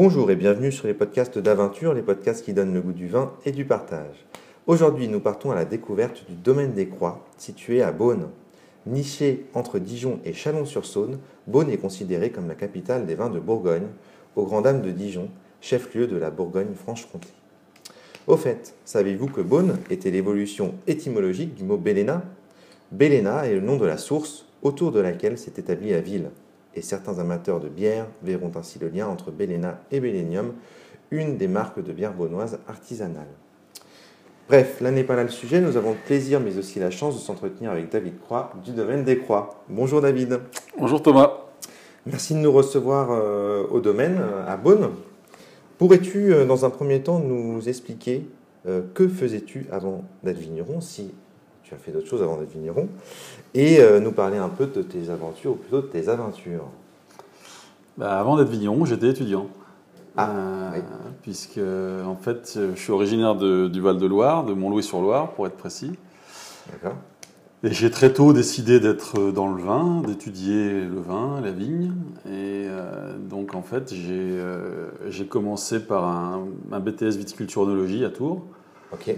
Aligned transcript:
Bonjour 0.00 0.30
et 0.30 0.36
bienvenue 0.36 0.70
sur 0.70 0.86
les 0.86 0.94
podcasts 0.94 1.40
d'aventure, 1.40 1.92
les 1.92 2.02
podcasts 2.02 2.44
qui 2.44 2.52
donnent 2.52 2.72
le 2.72 2.80
goût 2.80 2.92
du 2.92 3.08
vin 3.08 3.32
et 3.44 3.50
du 3.50 3.64
partage. 3.64 4.26
Aujourd'hui, 4.68 5.08
nous 5.08 5.18
partons 5.18 5.50
à 5.50 5.56
la 5.56 5.64
découverte 5.64 6.24
du 6.28 6.36
domaine 6.36 6.72
des 6.72 6.86
Croix, 6.86 7.26
situé 7.36 7.82
à 7.82 7.90
Beaune. 7.90 8.28
Niché 8.86 9.46
entre 9.54 9.80
Dijon 9.80 10.20
et 10.24 10.34
Chalon-sur-Saône, 10.34 11.18
Beaune 11.48 11.68
est 11.70 11.78
considérée 11.78 12.30
comme 12.30 12.46
la 12.46 12.54
capitale 12.54 13.06
des 13.06 13.16
vins 13.16 13.28
de 13.28 13.40
Bourgogne, 13.40 13.88
aux 14.36 14.44
Grand 14.44 14.60
Dames 14.60 14.82
de 14.82 14.92
Dijon, 14.92 15.30
chef-lieu 15.60 16.06
de 16.06 16.16
la 16.16 16.30
Bourgogne-Franche-Comté. 16.30 17.30
Au 18.28 18.36
fait, 18.36 18.76
savez-vous 18.84 19.26
que 19.26 19.40
Beaune 19.40 19.78
était 19.90 20.12
l'évolution 20.12 20.74
étymologique 20.86 21.56
du 21.56 21.64
mot 21.64 21.76
Béléna 21.76 22.22
Béléna 22.92 23.48
est 23.48 23.54
le 23.54 23.62
nom 23.62 23.76
de 23.76 23.86
la 23.86 23.98
source 23.98 24.46
autour 24.62 24.92
de 24.92 25.00
laquelle 25.00 25.38
s'est 25.38 25.54
établie 25.56 25.90
la 25.90 26.00
ville 26.00 26.30
et 26.78 26.82
certains 26.82 27.18
amateurs 27.18 27.58
de 27.60 27.68
bière 27.68 28.06
verront 28.22 28.52
ainsi 28.54 28.78
le 28.78 28.88
lien 28.88 29.08
entre 29.08 29.30
Béléna 29.32 29.80
et 29.90 29.98
Bélénium, 29.98 30.54
une 31.10 31.36
des 31.36 31.48
marques 31.48 31.82
de 31.82 31.92
bière 31.92 32.14
beaunoise 32.14 32.60
artisanale. 32.68 33.26
Bref, 34.48 34.80
là 34.80 34.90
n'est 34.90 35.04
pas 35.04 35.16
là 35.16 35.24
le 35.24 35.28
sujet, 35.28 35.60
nous 35.60 35.76
avons 35.76 35.90
le 35.90 35.98
plaisir 36.06 36.40
mais 36.40 36.56
aussi 36.56 36.78
la 36.78 36.90
chance 36.90 37.14
de 37.14 37.20
s'entretenir 37.20 37.72
avec 37.72 37.90
David 37.90 38.20
Croix 38.20 38.52
du 38.64 38.70
domaine 38.70 39.04
des 39.04 39.18
Croix. 39.18 39.64
Bonjour 39.68 40.00
David. 40.00 40.40
Bonjour 40.78 41.02
Thomas. 41.02 41.32
Merci 42.06 42.34
de 42.34 42.38
nous 42.38 42.52
recevoir 42.52 43.08
euh, 43.10 43.66
au 43.70 43.80
domaine, 43.80 44.22
à 44.46 44.56
Beaune. 44.56 44.90
Pourrais-tu, 45.78 46.32
euh, 46.32 46.46
dans 46.46 46.64
un 46.64 46.70
premier 46.70 47.02
temps, 47.02 47.18
nous 47.18 47.68
expliquer 47.68 48.26
euh, 48.66 48.82
que 48.94 49.08
faisais-tu 49.08 49.66
avant 49.70 50.04
d'être 50.22 50.38
vigneron, 50.38 50.80
si 50.80 51.12
tu 51.68 51.74
as 51.74 51.78
fait 51.78 51.90
d'autres 51.92 52.06
choses 52.08 52.22
avant 52.22 52.38
d'être 52.38 52.52
vigneron, 52.52 52.88
et 53.54 53.80
euh, 53.80 54.00
nous 54.00 54.12
parler 54.12 54.38
un 54.38 54.48
peu 54.48 54.66
de 54.66 54.80
tes 54.82 55.10
aventures, 55.10 55.52
ou 55.52 55.56
plutôt 55.56 55.82
de 55.82 55.86
tes 55.86 56.08
aventures. 56.08 56.64
Bah, 57.98 58.18
avant 58.18 58.36
d'être 58.36 58.48
vigneron, 58.48 58.84
j'étais 58.86 59.08
étudiant. 59.08 59.48
Ah, 60.16 60.30
Euh, 60.30 60.70
oui. 60.74 60.80
Puisque, 61.22 61.58
en 61.58 62.16
fait, 62.16 62.58
je 62.74 62.80
suis 62.80 62.92
originaire 62.92 63.34
de- 63.34 63.68
du 63.68 63.80
Val-de-Loire, 63.80 64.44
de 64.44 64.54
Montlouis-sur-Loire, 64.54 65.32
pour 65.32 65.46
être 65.46 65.56
précis. 65.56 65.92
D'accord 66.72 66.96
Et 67.64 67.72
j'ai 67.72 67.90
très 67.90 68.12
tôt 68.12 68.32
décidé 68.32 68.80
d'être 68.80 69.30
dans 69.32 69.52
le 69.52 69.60
vin, 69.62 70.00
d'étudier 70.06 70.80
le 70.86 71.00
vin, 71.00 71.40
la 71.42 71.50
vigne. 71.50 71.92
Et 72.26 72.64
euh, 72.68 73.16
donc, 73.18 73.54
en 73.54 73.62
fait, 73.62 73.92
j'ai 73.94 75.26
commencé 75.26 75.80
par 75.80 76.04
un, 76.04 76.46
un 76.72 76.80
BTS 76.80 77.16
viticulture-œnologie 77.16 78.04
à 78.04 78.10
Tours 78.10 78.42
Ok. 78.92 79.14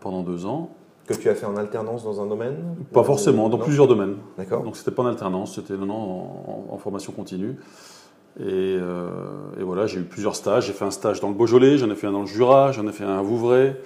pendant 0.00 0.22
deux 0.22 0.44
ans. 0.46 0.74
Que 1.16 1.22
tu 1.22 1.28
as 1.28 1.34
fait 1.34 1.46
en 1.46 1.56
alternance 1.56 2.04
dans 2.04 2.20
un 2.22 2.26
domaine 2.26 2.56
Pas 2.92 3.04
forcément, 3.04 3.48
dans 3.48 3.58
Non 3.58 3.64
plusieurs 3.64 3.86
domaines. 3.86 4.16
D'accord. 4.36 4.62
Donc 4.62 4.76
c'était 4.76 4.90
pas 4.90 5.02
en 5.02 5.06
alternance, 5.06 5.54
c'était 5.54 5.74
non, 5.74 5.86
non, 5.86 5.94
en, 5.94 6.66
en 6.70 6.78
formation 6.78 7.12
continue. 7.12 7.56
Et, 8.40 8.44
euh, 8.48 9.08
et 9.60 9.62
voilà, 9.62 9.86
j'ai 9.86 10.00
eu 10.00 10.04
plusieurs 10.04 10.34
stages. 10.36 10.66
J'ai 10.66 10.72
fait 10.72 10.84
un 10.86 10.90
stage 10.90 11.20
dans 11.20 11.28
le 11.28 11.34
Beaujolais, 11.34 11.76
j'en 11.78 11.90
ai 11.90 11.94
fait 11.94 12.06
un 12.06 12.12
dans 12.12 12.20
le 12.22 12.26
Jura, 12.26 12.72
j'en 12.72 12.86
ai 12.88 12.92
fait 12.92 13.04
un 13.04 13.18
à 13.18 13.22
Vouvray. 13.22 13.76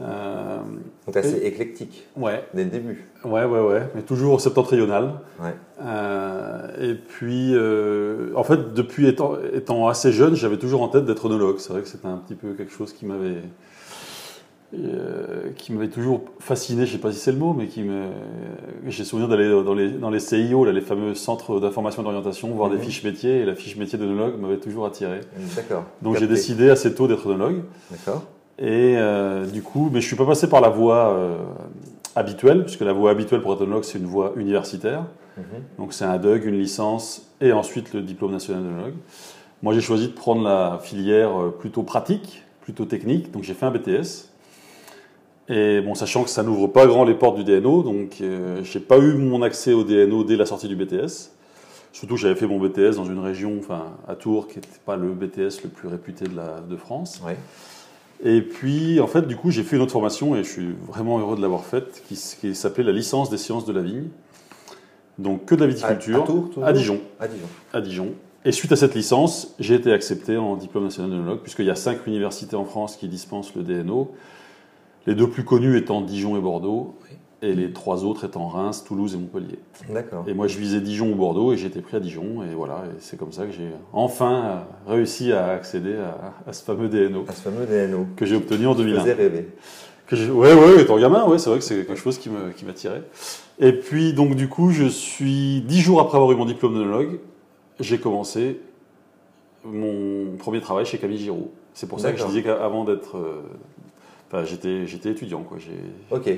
Euh, 0.00 0.58
Donc 1.06 1.16
assez 1.16 1.36
éclectique 1.44 2.08
ouais, 2.16 2.44
dès 2.52 2.64
le 2.64 2.70
début. 2.70 3.06
ouais, 3.24 3.44
ouais, 3.44 3.60
ouais, 3.60 3.88
mais 3.94 4.02
toujours 4.02 4.40
septentrional. 4.40 5.20
Ouais. 5.40 5.54
Euh, 5.84 6.90
et 6.90 6.94
puis, 6.94 7.52
euh, 7.54 8.32
en 8.34 8.42
fait, 8.42 8.74
depuis 8.74 9.06
étant, 9.06 9.34
étant 9.52 9.86
assez 9.86 10.10
jeune, 10.10 10.34
j'avais 10.34 10.56
toujours 10.58 10.82
en 10.82 10.88
tête 10.88 11.04
d'être 11.04 11.26
œnologue. 11.26 11.58
C'est 11.58 11.72
vrai 11.72 11.82
que 11.82 11.86
c'était 11.88 12.08
un 12.08 12.16
petit 12.16 12.34
peu 12.34 12.54
quelque 12.54 12.72
chose 12.72 12.92
qui 12.92 13.06
m'avait 13.06 13.42
euh, 14.76 15.50
qui 15.56 15.72
m'avait 15.72 15.88
toujours 15.88 16.22
fasciné, 16.40 16.86
je 16.86 16.92
sais 16.92 16.98
pas 16.98 17.12
si 17.12 17.18
c'est 17.18 17.32
le 17.32 17.38
mot, 17.38 17.52
mais 17.52 17.66
qui 17.66 17.82
me... 17.82 18.06
J'ai 18.86 19.04
souvenir 19.04 19.28
d'aller 19.28 19.48
dans 19.62 19.74
les, 19.74 19.90
dans 19.90 20.10
les 20.10 20.18
CIO, 20.20 20.64
là, 20.64 20.72
les 20.72 20.80
fameux 20.80 21.14
centres 21.14 21.60
d'information 21.60 22.02
et 22.02 22.04
d'orientation, 22.04 22.48
voir 22.48 22.70
Mhm. 22.70 22.76
des 22.78 22.82
fiches 22.82 23.04
métiers, 23.04 23.38
et 23.40 23.44
la 23.44 23.54
fiche 23.54 23.76
métier 23.76 23.98
d'œnologue 23.98 24.38
m'avait 24.40 24.58
toujours 24.58 24.86
attiré. 24.86 25.20
D'accord. 25.56 25.84
Donc 26.02 26.18
j'ai 26.18 26.26
décidé 26.26 26.70
assez 26.70 26.94
tôt 26.94 27.06
d'être 27.06 27.26
œnologue. 27.28 27.62
D'accord. 27.90 28.22
Et 28.58 28.94
euh, 28.96 29.46
du 29.46 29.62
coup, 29.62 29.90
mais 29.92 30.00
je 30.00 30.06
suis 30.06 30.16
pas 30.16 30.26
passé 30.26 30.48
par 30.48 30.60
la 30.60 30.68
voie 30.68 31.14
euh, 31.14 31.36
habituelle, 32.16 32.64
puisque 32.64 32.82
la 32.82 32.92
voie 32.92 33.10
habituelle 33.10 33.40
pour 33.42 33.52
être 33.54 33.62
œnologue, 33.62 33.84
c'est 33.84 33.98
une 33.98 34.06
voie 34.06 34.32
universitaire. 34.36 35.04
Mhm. 35.36 35.44
Donc 35.78 35.92
c'est 35.92 36.04
un 36.04 36.18
DUG, 36.18 36.44
une 36.44 36.58
licence 36.58 37.26
et 37.40 37.52
ensuite 37.52 37.92
le 37.94 38.02
diplôme 38.02 38.30
national 38.32 38.62
d'œnologue. 38.62 38.94
Moi 39.62 39.72
j'ai 39.74 39.80
choisi 39.80 40.08
de 40.08 40.12
prendre 40.12 40.42
la 40.44 40.78
filière 40.82 41.30
plutôt 41.58 41.82
pratique, 41.82 42.42
plutôt 42.60 42.84
technique, 42.84 43.32
donc 43.32 43.42
j'ai 43.42 43.54
fait 43.54 43.66
un 43.66 43.70
BTS. 43.70 44.28
Et 45.48 45.80
bon, 45.82 45.94
sachant 45.94 46.24
que 46.24 46.30
ça 46.30 46.42
n'ouvre 46.42 46.68
pas 46.68 46.86
grand 46.86 47.04
les 47.04 47.14
portes 47.14 47.36
du 47.36 47.44
DNO, 47.44 47.82
donc 47.82 48.18
euh, 48.20 48.62
j'ai 48.62 48.80
pas 48.80 48.98
eu 48.98 49.14
mon 49.14 49.42
accès 49.42 49.72
au 49.72 49.84
DNO 49.84 50.24
dès 50.24 50.36
la 50.36 50.46
sortie 50.46 50.68
du 50.68 50.76
BTS. 50.76 51.30
Surtout 51.92 52.14
que 52.14 52.20
j'avais 52.20 52.34
fait 52.34 52.46
mon 52.46 52.58
BTS 52.58 52.96
dans 52.96 53.04
une 53.04 53.20
région, 53.20 53.56
enfin 53.58 53.92
à 54.08 54.14
Tours, 54.14 54.48
qui 54.48 54.56
n'était 54.56 54.68
pas 54.84 54.96
le 54.96 55.10
BTS 55.12 55.62
le 55.62 55.68
plus 55.68 55.88
réputé 55.88 56.24
de, 56.24 56.34
la, 56.34 56.60
de 56.60 56.76
France. 56.76 57.20
Ouais. 57.24 57.36
Et 58.24 58.40
puis, 58.40 59.00
en 59.00 59.06
fait, 59.06 59.26
du 59.26 59.36
coup, 59.36 59.50
j'ai 59.50 59.62
fait 59.62 59.76
une 59.76 59.82
autre 59.82 59.92
formation 59.92 60.34
et 60.34 60.42
je 60.42 60.48
suis 60.48 60.74
vraiment 60.88 61.18
heureux 61.18 61.36
de 61.36 61.42
l'avoir 61.42 61.64
faite, 61.64 62.02
qui, 62.08 62.16
s'appelait 62.16 62.84
la 62.84 62.92
licence 62.92 63.28
des 63.28 63.36
sciences 63.36 63.66
de 63.66 63.72
la 63.72 63.82
vigne. 63.82 64.08
Donc, 65.18 65.44
que 65.44 65.54
de 65.54 65.60
la 65.60 65.66
À, 65.66 65.68
viticulture 65.68 66.22
à 66.22 66.26
Tours, 66.26 66.48
toujours 66.48 66.64
à 66.64 66.72
Dijon. 66.72 67.00
À 67.20 67.28
Dijon. 67.28 67.46
À 67.72 67.80
Dijon. 67.80 68.14
Et 68.46 68.52
suite 68.52 68.72
à 68.72 68.76
cette 68.76 68.94
licence, 68.94 69.54
j'ai 69.58 69.74
été 69.74 69.92
accepté 69.92 70.36
en 70.36 70.56
diplôme 70.56 70.84
national 70.84 71.10
d'œnologue, 71.10 71.40
puisqu'il 71.40 71.66
y 71.66 71.70
a 71.70 71.74
cinq 71.74 72.06
universités 72.06 72.56
en 72.56 72.64
France 72.64 72.96
qui 72.96 73.08
dispensent 73.08 73.54
le 73.54 73.62
DNO. 73.62 74.14
Les 75.06 75.14
deux 75.14 75.28
plus 75.28 75.44
connus 75.44 75.76
étant 75.76 76.00
Dijon 76.00 76.36
et 76.36 76.40
Bordeaux, 76.40 76.94
Oui. 77.02 77.16
et 77.42 77.54
les 77.54 77.72
trois 77.72 78.04
autres 78.04 78.24
étant 78.24 78.48
Reims, 78.48 78.84
Toulouse 78.86 79.14
et 79.14 79.18
Montpellier. 79.18 79.58
D'accord. 79.90 80.24
Et 80.26 80.32
moi, 80.34 80.46
je 80.46 80.56
visais 80.58 80.80
Dijon 80.80 81.12
ou 81.12 81.14
Bordeaux, 81.14 81.52
et 81.52 81.62
été 81.62 81.80
pris 81.80 81.96
à 81.96 82.00
Dijon, 82.00 82.42
et 82.42 82.54
voilà, 82.54 82.84
et 82.86 82.96
c'est 83.00 83.18
comme 83.18 83.32
ça 83.32 83.44
que 83.46 83.52
j'ai 83.52 83.68
enfin 83.92 84.44
euh, 84.44 84.90
réussi 84.92 85.32
à 85.32 85.48
accéder 85.48 85.94
à, 85.96 86.32
à 86.48 86.52
ce 86.54 86.64
fameux 86.64 86.88
DNO 86.88 87.24
À 87.28 87.32
ce 87.32 87.42
fameux 87.42 87.66
DNO. 87.66 88.06
que 88.16 88.24
j'ai 88.24 88.36
obtenu 88.36 88.66
en 88.66 88.72
Qui 88.74 88.78
2001. 88.82 89.00
faisait 89.00 89.12
rêver. 89.12 89.48
Que 90.06 90.16
j'ai- 90.16 90.30
ouais, 90.30 90.52
ouais, 90.54 90.82
étant 90.82 90.98
gamin, 90.98 91.24
ouais, 91.26 91.38
c'est 91.38 91.48
vrai 91.50 91.58
que 91.58 91.64
c'est 91.64 91.76
quelque 91.84 91.94
chose 91.96 92.18
qui 92.18 92.28
m'attirait. 92.66 93.02
Et 93.58 93.72
puis, 93.72 94.12
donc, 94.14 94.34
du 94.36 94.48
coup, 94.48 94.70
je 94.70 94.84
suis, 94.84 95.60
dix 95.62 95.80
jours 95.80 96.00
après 96.00 96.16
avoir 96.16 96.30
eu 96.32 96.36
mon 96.36 96.44
diplôme 96.46 96.74
d'œnologue, 96.74 97.20
j'ai 97.80 97.98
commencé 97.98 98.60
mon 99.64 100.36
premier 100.38 100.60
travail 100.60 100.84
chez 100.86 100.98
Camille 100.98 101.18
Giraud. 101.18 101.50
C'est 101.72 101.88
pour 101.88 102.00
ça 102.00 102.12
que 102.12 102.18
je 102.18 102.26
disais 102.26 102.42
qu'avant 102.42 102.84
d'être. 102.84 103.16
Enfin, 104.34 104.44
j'étais, 104.44 104.84
j'étais 104.88 105.10
étudiant, 105.10 105.42
quoi. 105.44 105.58
J'ai, 105.58 105.78
Ok. 106.10 106.28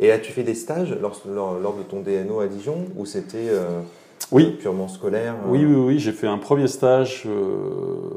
Et 0.00 0.10
as-tu 0.10 0.32
fait 0.32 0.42
des 0.42 0.54
stages 0.54 0.92
lors, 1.00 1.22
lors, 1.26 1.58
lors 1.60 1.76
de 1.76 1.82
ton 1.82 2.00
DNO 2.00 2.40
à 2.40 2.48
Dijon 2.48 2.86
ou 2.96 3.06
c'était 3.06 3.48
euh, 3.48 3.80
Oui. 4.32 4.56
purement 4.58 4.88
scolaire 4.88 5.34
euh, 5.46 5.48
Oui, 5.50 5.64
oui, 5.64 5.74
oui, 5.76 5.98
j'ai 6.00 6.10
fait 6.10 6.26
un 6.26 6.38
premier 6.38 6.66
stage 6.66 7.22
euh, 7.26 8.10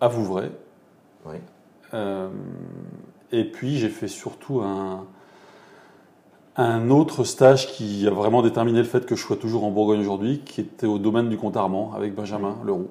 à 0.00 0.06
Vouvray. 0.06 0.50
Ouais. 1.26 1.40
Euh, 1.92 2.28
et 3.32 3.44
puis 3.44 3.78
j'ai 3.78 3.88
fait 3.88 4.08
surtout 4.08 4.60
un, 4.60 5.06
un 6.56 6.90
autre 6.90 7.24
stage 7.24 7.66
qui 7.66 8.06
a 8.06 8.10
vraiment 8.10 8.42
déterminé 8.42 8.78
le 8.78 8.84
fait 8.84 9.04
que 9.06 9.16
je 9.16 9.22
sois 9.22 9.36
toujours 9.36 9.64
en 9.64 9.72
Bourgogne 9.72 10.00
aujourd'hui, 10.00 10.38
qui 10.44 10.60
était 10.60 10.86
au 10.86 10.98
domaine 10.98 11.28
du 11.28 11.36
compte 11.36 11.56
Armand 11.56 11.92
avec 11.94 12.14
Benjamin 12.14 12.58
Leroux. 12.64 12.88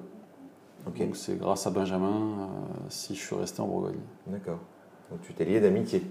Ok. 0.86 0.98
Donc 0.98 1.16
c'est 1.16 1.38
grâce 1.38 1.66
à 1.66 1.70
Benjamin 1.70 2.08
euh, 2.08 2.46
si 2.90 3.14
je 3.14 3.20
suis 3.20 3.34
resté 3.34 3.62
en 3.62 3.66
Bourgogne. 3.66 4.00
D'accord. 4.26 4.58
Donc 5.14 5.22
tu 5.22 5.32
t'es 5.32 5.44
lié 5.44 5.60
d'amitié. 5.60 6.02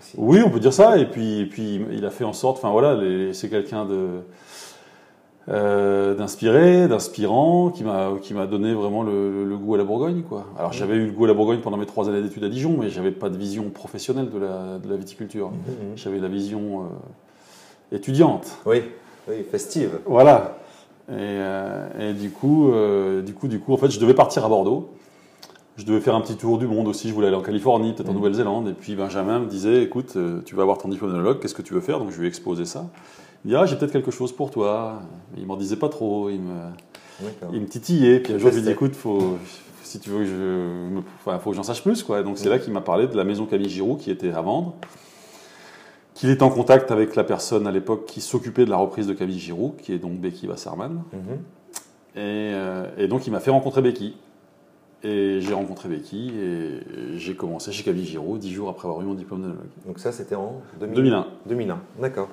aussi. 0.00 0.14
Oui, 0.16 0.40
on 0.44 0.48
peut 0.48 0.60
dire 0.60 0.72
ça. 0.72 0.96
Et 0.96 1.04
puis, 1.04 1.40
et 1.40 1.46
puis 1.46 1.82
il 1.92 2.04
a 2.06 2.10
fait 2.10 2.24
en 2.24 2.32
sorte, 2.32 2.56
enfin 2.56 2.70
voilà, 2.70 2.98
c'est 3.34 3.50
quelqu'un 3.50 3.84
de 3.84 4.22
euh, 5.50 6.14
d'inspiré, 6.14 6.88
d'inspirant, 6.88 7.68
qui 7.68 7.84
m'a 7.84 8.12
qui 8.22 8.32
m'a 8.32 8.46
donné 8.46 8.72
vraiment 8.72 9.02
le, 9.02 9.54
goût 9.58 9.74
à 9.74 9.78
la 9.78 9.84
Bourgogne, 9.84 10.22
quoi. 10.22 10.46
Alors 10.58 10.72
j'avais 10.72 10.94
eu 10.94 11.06
le 11.06 11.12
goût 11.12 11.26
à 11.26 11.28
la 11.28 11.34
Bourgogne 11.34 11.60
pendant 11.60 11.76
mes 11.76 11.84
trois 11.84 12.08
années 12.08 12.22
d'études 12.22 12.44
à 12.44 12.48
Dijon, 12.48 12.78
mais 12.80 12.88
j'avais 12.88 13.10
pas 13.10 13.28
de 13.28 13.36
vision 13.36 13.68
professionnelle 13.68 14.30
de 14.30 14.38
la, 14.38 14.78
de 14.78 14.88
la 14.88 14.96
viticulture. 14.96 15.50
Mhm. 15.50 15.96
J'avais 15.96 16.20
la 16.20 16.28
vision 16.28 16.84
euh, 17.92 17.96
étudiante. 17.96 18.58
Oui. 18.64 18.82
Oui, 19.28 19.44
festive. 19.50 19.98
Voilà. 20.06 20.56
Et, 21.10 21.12
euh, 21.16 22.10
et 22.10 22.12
du 22.14 22.30
coup, 22.30 22.70
du 23.22 23.34
coup, 23.34 23.46
du 23.46 23.60
coup, 23.60 23.74
en 23.74 23.76
fait, 23.76 23.90
je 23.90 24.00
devais 24.00 24.14
partir 24.14 24.42
à 24.46 24.48
Bordeaux. 24.48 24.90
Je 25.78 25.84
devais 25.84 26.00
faire 26.00 26.14
un 26.16 26.20
petit 26.20 26.36
tour 26.36 26.58
du 26.58 26.66
monde 26.66 26.88
aussi. 26.88 27.08
Je 27.08 27.14
voulais 27.14 27.28
aller 27.28 27.36
en 27.36 27.40
Californie, 27.42 27.92
peut-être 27.94 28.08
en 28.08 28.12
Mhm. 28.12 28.18
Nouvelle-Zélande. 28.18 28.68
Et 28.68 28.72
puis 28.72 28.94
Benjamin 28.96 29.38
me 29.38 29.46
disait, 29.46 29.82
écoute, 29.84 30.14
euh, 30.16 30.40
tu 30.44 30.54
vas 30.56 30.62
avoir 30.62 30.76
ton 30.78 30.88
diplôme 30.88 31.12
d'œnologue, 31.12 31.38
qu'est-ce 31.40 31.54
que 31.54 31.62
tu 31.62 31.72
veux 31.72 31.80
faire? 31.80 31.98
Donc 32.00 32.10
je 32.10 32.18
lui 32.18 32.26
ai 32.26 32.28
exposé 32.28 32.64
ça. 32.64 32.86
Il 33.44 33.50
dit, 33.50 33.56
ah, 33.56 33.64
j'ai 33.64 33.76
peut-être 33.76 33.92
quelque 33.92 34.10
chose 34.10 34.32
pour 34.32 34.50
toi. 34.50 35.00
Il 35.36 35.46
m'en 35.46 35.56
disait 35.56 35.76
pas 35.76 35.88
trop. 35.88 36.28
Il 36.30 36.40
me, 36.40 36.54
il 37.52 37.60
me 37.60 37.66
titillait. 37.66 38.18
Puis 38.20 38.32
un 38.34 38.38
jour, 38.38 38.50
je 38.50 38.56
lui 38.56 38.60
ai 38.62 38.64
dit, 38.64 38.70
écoute, 38.72 38.96
faut, 38.96 39.38
si 39.84 40.00
tu 40.00 40.10
veux 40.10 40.18
que 40.18 40.24
je, 40.24 40.34
me- 40.34 41.02
enfin, 41.24 41.38
faut 41.38 41.50
que 41.50 41.56
j'en 41.56 41.62
sache 41.62 41.82
plus, 41.82 42.02
quoi. 42.02 42.22
Donc 42.24 42.38
c'est 42.38 42.48
là 42.48 42.58
qu'il 42.58 42.72
m'a 42.72 42.80
parlé 42.80 43.06
de 43.06 43.16
la 43.16 43.22
maison 43.24 43.46
Camille 43.46 43.68
Giroux 43.70 43.94
qui 43.96 44.10
était 44.10 44.32
à 44.32 44.40
vendre. 44.42 44.74
Qu'il 46.14 46.30
était 46.30 46.42
en 46.42 46.50
contact 46.50 46.90
avec 46.90 47.14
la 47.14 47.22
personne 47.22 47.68
à 47.68 47.70
l'époque 47.70 48.04
qui 48.06 48.20
s'occupait 48.20 48.64
de 48.64 48.70
la 48.70 48.76
reprise 48.76 49.06
de 49.06 49.12
Camille 49.12 49.38
Giroux, 49.38 49.76
qui 49.80 49.92
est 49.92 49.98
donc 49.98 50.14
Becky 50.18 50.48
Wasserman. 50.48 51.04
Mhm. 51.12 51.18
Et, 52.16 52.18
euh, 52.20 52.86
et 52.98 53.06
donc 53.06 53.28
il 53.28 53.30
m'a 53.30 53.38
fait 53.38 53.52
rencontrer 53.52 53.80
Becky. 53.82 54.16
Et 55.04 55.38
j'ai 55.40 55.54
rencontré 55.54 55.88
Becky 55.88 56.32
et 56.36 56.80
j'ai 57.16 57.34
commencé 57.36 57.70
chez 57.70 57.84
Camille 57.84 58.04
Giraud 58.04 58.36
dix 58.36 58.52
jours 58.52 58.68
après 58.68 58.88
avoir 58.88 59.00
eu 59.00 59.04
mon 59.04 59.14
diplôme 59.14 59.42
d'œnologue. 59.42 59.68
Donc 59.86 60.00
ça, 60.00 60.10
c'était 60.10 60.34
en 60.34 60.60
2000 60.80 60.94
2001. 60.96 61.26
2001, 61.46 61.78
d'accord. 62.00 62.28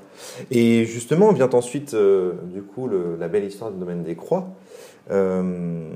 Et 0.50 0.83
justement, 0.85 1.31
vient 1.31 1.50
ensuite, 1.53 1.94
euh, 1.94 2.33
du 2.51 2.63
coup, 2.63 2.88
le- 2.88 3.17
la 3.19 3.27
belle 3.27 3.44
histoire 3.44 3.69
du 3.71 3.77
domaine 3.79 4.01
des 4.01 4.15
croix. 4.15 4.47
Euh, 5.12 5.89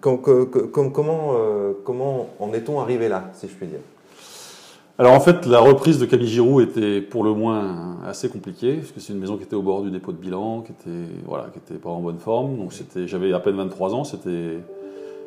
Com- 0.00 0.20
co- 0.20 0.46
co- 0.46 0.68
com- 0.68 0.92
comment, 0.92 1.32
euh, 1.34 1.72
comment 1.84 2.28
en 2.38 2.52
est-on 2.52 2.78
arrivé 2.80 3.08
là, 3.08 3.30
si 3.34 3.48
je 3.48 3.54
puis 3.54 3.66
dire? 3.66 3.80
Alors 4.98 5.12
en 5.12 5.20
fait, 5.20 5.44
la 5.46 5.58
reprise 5.58 5.98
de 5.98 6.06
Camille 6.06 6.28
Giroux 6.28 6.60
était 6.60 7.00
pour 7.00 7.24
le 7.24 7.32
moins 7.34 7.96
assez 8.06 8.28
compliquée, 8.28 8.76
parce 8.76 8.92
que 8.92 9.00
c'est 9.00 9.12
une 9.12 9.18
maison 9.18 9.36
qui 9.36 9.42
était 9.42 9.56
au 9.56 9.62
bord 9.62 9.82
du 9.82 9.90
dépôt 9.90 10.12
de 10.12 10.16
bilan, 10.18 10.60
qui 10.62 10.72
était, 10.72 11.10
voilà, 11.26 11.48
qui 11.52 11.58
était 11.58 11.80
pas 11.80 11.90
en 11.90 12.00
bonne 12.00 12.18
forme. 12.18 12.56
Donc 12.56 12.72
c'était, 12.72 13.08
j'avais 13.08 13.32
à 13.32 13.40
peine 13.40 13.56
23 13.56 13.94
ans, 13.94 14.04
c'était, 14.04 14.58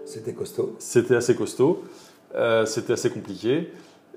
C'était 0.06 0.34
costaud. 0.34 0.76
c'était 0.80 1.16
assez 1.16 1.36
costaud, 1.36 1.84
euh, 2.36 2.66
c'était 2.66 2.94
assez 2.94 3.10
compliqué. 3.10 3.72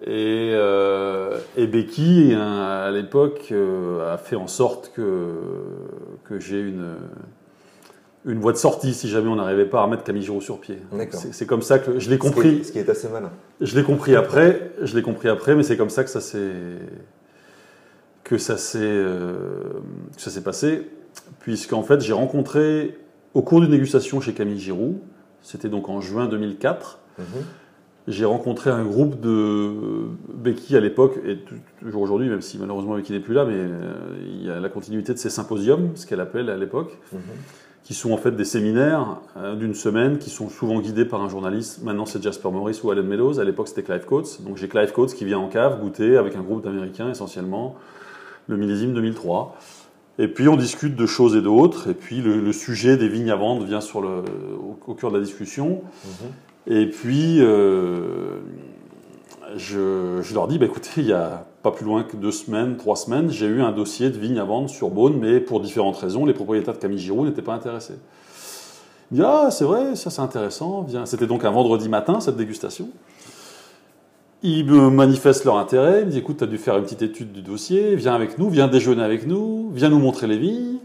Et, 0.05 0.50
euh, 0.55 1.38
et 1.56 1.67
Becky, 1.69 2.32
hein, 2.34 2.62
à 2.87 2.90
l'époque, 2.90 3.49
euh, 3.52 4.12
a 4.12 4.19
fait 4.19 4.34
en 4.37 4.49
sorte 4.49 4.90
que, 4.96 5.29
que 6.25 6.40
j'ai 6.40 6.58
une, 6.61 6.96
une 8.25 8.40
voie 8.40 8.50
de 8.52 8.56
sortie 8.56 8.94
si 8.94 9.08
jamais 9.08 9.29
on 9.29 9.37
n'arrivait 9.37 9.64
pas 9.67 9.79
à 9.81 9.84
remettre 9.84 10.02
Camille 10.02 10.23
Giroux 10.25 10.40
sur 10.40 10.58
pied. 10.58 10.79
D'accord. 10.93 11.20
C'est, 11.31 11.46
comme 11.46 11.62
ça 11.62 11.79
que 11.79 12.00
je 12.00 12.11
l'ai 12.11 12.17
Ce 12.17 12.20
qui 12.20 12.26
est- 12.26 12.31
compris. 12.31 12.64
Ce 12.64 12.73
qui 12.73 12.79
est 12.81 12.88
assez 12.88 13.08
malin. 13.08 13.31
Je 13.61 13.76
l'ai 13.76 13.84
compris 13.84 14.17
après, 14.17 14.73
je 14.82 14.96
l'ai 14.96 15.02
compris 15.02 15.29
après, 15.29 15.55
mais 15.55 15.62
c'est 15.62 15.76
comme 15.76 15.90
ça 15.90 16.02
que 16.02 16.11
ça 16.11 16.20
s'est 16.20 16.40
que 18.25 18.38
ça 18.38 18.56
s'est 18.56 18.79
que 18.79 20.20
ça 20.20 20.31
s'est 20.31 20.43
passé, 20.43 20.88
puisqu'en 21.40 21.82
fait 21.84 22.00
j'ai 22.00 22.12
rencontré 22.12 22.99
au 23.34 23.43
cours 23.43 23.61
d'une 23.61 23.70
dégustation 23.70 24.20
chez 24.20 24.32
Camille 24.32 24.58
Giroux, 24.61 25.00
c'était 25.43 25.69
donc 25.69 25.89
en 25.89 26.00
juin 26.00 26.27
2004, 26.27 26.99
Mhm. 27.19 27.25
j'ai 28.09 28.25
rencontré 28.25 28.71
un 28.71 28.85
groupe 28.85 29.21
de 29.21 29.71
Becky 30.35 30.77
à 30.77 30.81
l'époque 30.81 31.19
et 31.27 31.39
toujours 31.81 32.03
aujourd'hui, 32.03 32.29
même 32.29 32.41
si 32.41 32.59
malheureusement 32.59 32.97
Becky 32.97 33.12
n'est 33.12 33.21
plus 33.21 33.35
là, 33.35 33.44
mais 33.44 33.55
euh, 33.56 33.93
il 34.25 34.44
y 34.47 34.50
a 34.50 34.59
la 34.61 34.69
continuité 34.69 35.12
de 35.12 35.19
ces 35.19 35.31
symposiums, 35.31 35.91
ce 35.94 36.06
qu'elle 36.06 36.21
appelle 36.21 36.49
à 36.50 36.56
l'époque 36.56 36.99
Mhm. 37.12 37.21
qui 37.85 37.94
sont 37.94 38.12
en 38.12 38.17
fait 38.17 38.31
des 38.33 38.44
séminaires 38.44 39.19
euh, 39.37 39.55
d'une 39.56 39.75
semaine 39.75 40.19
qui 40.19 40.31
sont 40.31 40.49
souvent 40.49 40.81
guidés 40.81 41.05
par 41.05 41.21
un 41.23 41.29
journaliste. 41.29 41.83
Maintenant, 41.83 42.06
c'est 42.06 42.23
Jasper 42.23 42.50
Morris 42.50 42.81
ou 42.85 42.91
Alan 42.91 43.03
Meadows. 43.03 43.39
À 43.41 43.44
l'époque, 43.44 43.69
c'était 43.69 43.83
Clive 43.83 44.05
Coates. 44.06 44.41
Donc, 44.44 44.56
j'ai 44.56 44.69
Clive 44.69 44.93
Coates 44.93 45.15
qui 45.15 45.25
vient 45.25 45.39
en 45.41 45.49
cave 45.49 45.81
goûter 45.81 46.17
avec 46.17 46.35
un 46.37 46.43
groupe 46.43 46.62
d'Américains 46.65 47.11
essentiellement 47.11 47.75
le 48.49 48.56
millésime 48.56 48.94
2003. 48.94 49.56
Et 50.19 50.29
puis, 50.29 50.49
on 50.49 50.56
discute 50.56 50.94
de 50.94 51.06
choses 51.06 51.37
et 51.37 51.43
d'autres. 51.43 51.88
Et 51.88 51.94
puis, 51.94 52.20
le, 52.20 52.41
le 52.41 52.53
sujet 52.53 52.97
des 52.97 53.09
vignes 53.09 53.31
à 53.31 53.37
vendre 53.37 53.64
vient 53.64 53.81
sur 53.81 54.00
le, 54.00 54.23
au, 54.61 54.79
au 54.87 54.94
cœur 54.94 55.11
de 55.11 55.19
la 55.19 55.25
discussion. 55.25 55.82
Mhm. 56.05 56.75
Et 56.75 56.87
puis, 56.87 57.41
euh, 57.41 58.41
je, 59.56 60.20
je 60.23 60.35
leur 60.35 60.49
dis, 60.49 60.59
bah, 60.59 60.67
écoutez, 60.67 60.91
il 60.99 61.06
y 61.06 61.12
a 61.12 61.47
pas 61.62 61.70
plus 61.70 61.85
loin 61.85 62.03
que 62.03 62.17
deux 62.17 62.31
semaines, 62.32 62.76
trois 62.76 62.97
semaines, 62.97 63.31
j'ai 63.31 63.47
eu 63.47 63.62
un 63.62 63.73
dossier 63.73 64.11
de 64.11 64.19
vignes 64.19 64.38
à 64.38 64.44
vendre 64.44 64.69
sur 64.69 64.91
Beaune, 64.91 65.17
mais 65.19 65.41
pour 65.41 65.61
différentes 65.61 65.97
raisons, 65.97 66.26
les 66.26 66.35
propriétaires 66.35 66.75
de 66.75 66.79
Camille 66.79 66.99
Giroux 66.99 67.25
n'étaient 67.25 67.43
pas 67.43 67.55
intéressés. 67.55 67.94
Il 69.11 69.17
dit, 69.17 69.23
ah, 69.25 69.49
c'est 69.50 69.65
vrai, 69.65 69.94
ça 69.94 70.11
c'est 70.11 70.23
intéressant. 70.23 70.82
Viens. 70.82 71.06
C'était 71.06 71.26
donc 71.26 71.44
un 71.44 71.50
vendredi 71.50 71.88
matin, 71.88 72.20
cette 72.20 72.37
dégustation. 72.37 72.88
Ils 74.43 74.65
me 74.67 74.91
manifestent 74.91 75.44
leur 75.44 75.56
intérêt. 75.56 76.00
Ils 76.00 76.06
me 76.06 76.11
disent, 76.11 76.19
écoute, 76.19 76.39
tu 76.39 76.44
as 76.44 76.47
dû 76.47 76.59
faire 76.59 76.77
une 76.77 76.85
petite 76.85 77.03
étude 77.03 77.33
du 77.33 77.43
dossier, 77.43 77.94
viens 77.94 78.15
avec 78.15 78.39
nous, 78.39 78.50
viens 78.50 78.69
déjeuner 78.69 79.03
avec 79.03 79.27
nous, 79.27 79.71
viens 79.73 79.89
nous 79.89 79.99
montrer 79.99 80.27
les 80.27 80.39
vignes. 80.39 80.79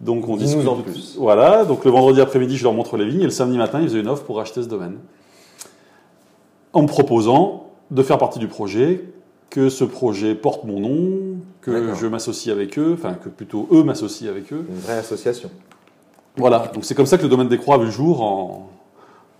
Donc 0.00 0.28
on 0.28 0.36
discute. 0.36 0.66
en 0.66 0.76
plus. 0.76 1.16
Voilà, 1.18 1.64
donc 1.64 1.84
le 1.84 1.90
vendredi 1.90 2.20
après-midi, 2.20 2.56
je 2.56 2.64
leur 2.64 2.72
montre 2.72 2.96
les 2.96 3.06
vignes, 3.06 3.20
et 3.20 3.24
le 3.24 3.30
samedi 3.30 3.56
matin, 3.56 3.80
ils 3.80 3.88
faisaient 3.88 4.00
une 4.00 4.08
offre 4.08 4.24
pour 4.24 4.40
acheter 4.40 4.62
ce 4.62 4.68
domaine. 4.68 4.98
En 6.72 6.82
me 6.82 6.88
proposant 6.88 7.70
de 7.90 8.02
faire 8.02 8.18
partie 8.18 8.38
du 8.38 8.48
projet, 8.48 9.04
que 9.50 9.68
ce 9.68 9.84
projet 9.84 10.34
porte 10.34 10.64
mon 10.64 10.80
nom, 10.80 11.36
que 11.60 11.94
je 11.94 12.06
m'associe 12.06 12.52
avec 12.54 12.78
eux, 12.78 12.94
enfin 12.94 13.14
que 13.14 13.28
plutôt 13.28 13.68
eux 13.70 13.84
m'associent 13.84 14.30
avec 14.30 14.52
eux. 14.52 14.64
Une 14.68 14.78
vraie 14.78 14.96
association, 14.98 15.50
Voilà, 16.36 16.70
donc 16.74 16.84
c'est 16.84 16.94
comme 16.94 17.06
ça 17.06 17.18
que 17.18 17.22
le 17.22 17.28
domaine 17.28 17.48
des 17.48 17.58
croix 17.58 17.74
a 17.74 17.78
vu 17.78 17.84
le 17.84 17.90
jour 17.90 18.22
en, 18.22 18.70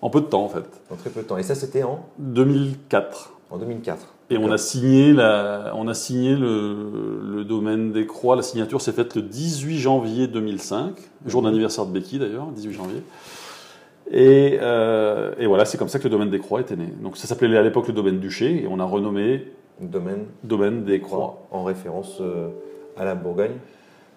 en 0.03 0.11
peu 0.11 0.21
de 0.21 0.27
temps 0.27 0.45
en 0.45 0.49
fait. 0.49 0.65
en 0.91 0.97
très 0.97 1.11
peu 1.11 1.23
de 1.23 1.27
temps. 1.27 1.39
Et 1.39 1.43
ça, 1.43 1.55
c'était 1.55 1.83
en, 1.83 2.01
2004. 2.19 3.33
En 3.53 3.59
2004. 3.59 4.15
Et 4.31 4.39
on 4.39 4.51
a 4.51 4.57
signé, 4.59 5.13
la, 5.13 5.73
on 5.77 5.87
a 5.89 5.95
signé 5.95 6.35
le, 6.35 7.21
le 7.23 7.45
domaine 7.45 7.93
des 7.93 8.07
croix. 8.07 8.35
La 8.35 8.43
signature 8.43 8.81
s'est 8.81 8.93
faite 8.93 9.15
le 9.15 9.23
18 9.23 9.79
janvier 9.79 10.27
2005, 10.27 10.95
jour 11.27 11.43
Mhm. 11.43 11.49
d'anniversaire 11.49 11.85
de 11.87 11.93
Becky 11.93 12.19
d'ailleurs, 12.19 12.47
18 12.47 12.73
janvier. 12.73 13.03
Et, 14.11 14.59
euh, 14.61 15.33
et 15.39 15.47
voilà, 15.47 15.65
c'est 15.65 15.79
comme 15.79 15.89
ça 15.89 15.99
que 15.99 16.05
le 16.05 16.11
domaine 16.11 16.31
des 16.31 16.39
croix 16.39 16.61
était 16.61 16.77
né. 16.77 16.89
Donc 17.03 17.17
ça 17.17 17.27
s'appelait 17.27 17.57
à 17.57 17.63
l'époque 17.63 17.87
le 17.89 17.93
domaine 17.95 18.19
Duché, 18.19 18.63
et 18.65 18.67
on 18.69 18.81
a 18.81 18.85
renommé 18.85 19.47
Domaine 19.81 20.27
domaine 20.45 20.85
des 20.85 21.01
croix. 21.01 21.43
En 21.51 21.65
référence 21.65 22.19
euh, 22.21 22.49
à 22.97 23.05
la 23.05 23.15
Bourgogne. 23.15 23.53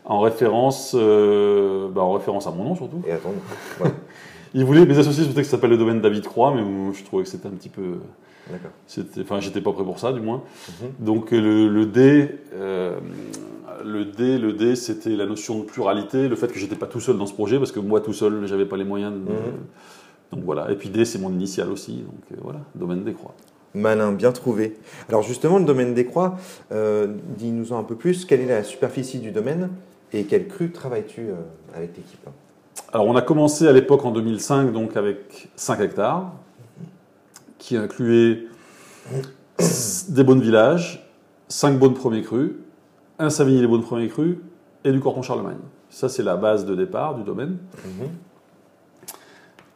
En 0.03 0.19
référence, 0.19 0.95
euh, 0.97 1.89
bah, 1.89 2.01
en 2.01 2.11
référence 2.13 2.45
à 2.45 2.51
mon 2.51 2.63
nom 2.65 2.75
surtout. 2.75 3.01
Et 3.07 3.11
attendre. 3.11 3.37
Ouais, 3.83 3.89
Ils 4.53 4.63
voulaient, 4.63 4.85
mes 4.85 4.97
associés 4.97 5.23
souhaitaient 5.23 5.41
que 5.41 5.47
ça 5.47 5.51
s'appelle 5.51 5.71
le 5.71 5.77
domaine 5.77 6.01
David 6.01 6.23
Croix, 6.23 6.53
mais 6.53 6.61
je 6.93 7.03
trouvais 7.03 7.23
que 7.23 7.29
c'était 7.29 7.47
un 7.47 7.51
petit 7.51 7.69
peu. 7.69 7.97
D'accord. 8.49 8.71
Enfin, 9.21 9.39
j'étais 9.39 9.61
pas 9.61 9.71
prêt 9.71 9.83
pour 9.83 9.99
ça, 9.99 10.13
du 10.13 10.19
moins. 10.19 10.43
Mhm. 10.81 11.05
Donc 11.05 11.31
le, 11.31 11.67
le 11.67 11.85
D, 11.85 12.29
euh, 12.53 12.99
le 13.83 14.05
D, 14.05 14.37
le 14.37 14.53
D, 14.53 14.75
c'était 14.75 15.15
la 15.15 15.25
notion 15.25 15.59
de 15.59 15.63
pluralité, 15.65 16.27
le 16.27 16.35
fait 16.35 16.47
que 16.51 16.59
j'étais 16.59 16.75
pas 16.75 16.87
tout 16.87 16.99
seul 16.99 17.17
dans 17.17 17.25
ce 17.25 17.33
projet, 17.33 17.57
parce 17.57 17.71
que 17.71 17.79
moi 17.79 18.01
tout 18.01 18.13
seul, 18.13 18.45
j'avais 18.47 18.65
pas 18.65 18.77
les 18.77 18.83
moyens. 18.85 19.13
De, 19.13 19.19
Mhm. 19.19 19.35
Donc 20.31 20.43
voilà. 20.43 20.71
Et 20.71 20.75
puis 20.75 20.89
D, 20.89 21.05
c'est 21.05 21.19
mon 21.19 21.31
initial 21.31 21.69
aussi. 21.71 21.97
Donc 21.97 22.21
euh, 22.31 22.35
voilà, 22.41 22.59
domaine 22.75 23.03
des 23.03 23.13
croix. 23.13 23.33
Malin, 23.73 24.11
bien 24.13 24.31
trouvé. 24.31 24.77
Alors 25.09 25.21
justement, 25.21 25.59
le 25.59 25.65
domaine 25.65 25.93
des 25.93 26.05
croix, 26.05 26.37
euh, 26.71 27.07
dis-nous-en 27.37 27.77
un 27.77 27.83
peu 27.83 27.95
plus. 27.95 28.25
Quelle 28.25 28.41
est 28.41 28.47
la 28.47 28.63
superficie 28.63 29.19
du 29.19 29.31
domaine 29.31 29.69
et 30.13 30.23
quelle 30.23 30.47
crue 30.47 30.71
travailles-tu 30.71 31.21
euh, 31.21 31.33
avec 31.75 31.95
l'équipe? 31.97 32.25
Alors 32.93 33.05
on 33.07 33.15
a 33.15 33.21
commencé 33.21 33.67
à 33.67 33.73
l'époque 33.73 34.05
en 34.05 34.11
2005, 34.11 34.71
donc 34.71 34.95
avec 34.95 35.49
5 35.57 35.79
hectares, 35.81 36.31
qui 37.65 37.77
incluait 37.77 38.45
des 40.09 40.23
bonnes 40.23 40.41
villages, 40.41 41.03
5 41.47 41.79
bonnes 41.79 41.95
premiers 41.95 42.21
crus, 42.21 42.51
un 43.17 43.31
Savigny 43.31 43.59
les 43.59 43.67
bonnes 43.67 43.81
premiers 43.81 44.07
crus 44.07 44.37
et 44.83 44.91
du 44.91 44.99
Corton 44.99 45.23
Charlemagne. 45.23 45.57
Ça, 45.89 46.07
c'est 46.07 46.21
la 46.21 46.35
base 46.35 46.65
de 46.65 46.75
départ 46.75 47.15
du 47.15 47.23
domaine. 47.23 47.57
Mhm. 47.83 48.09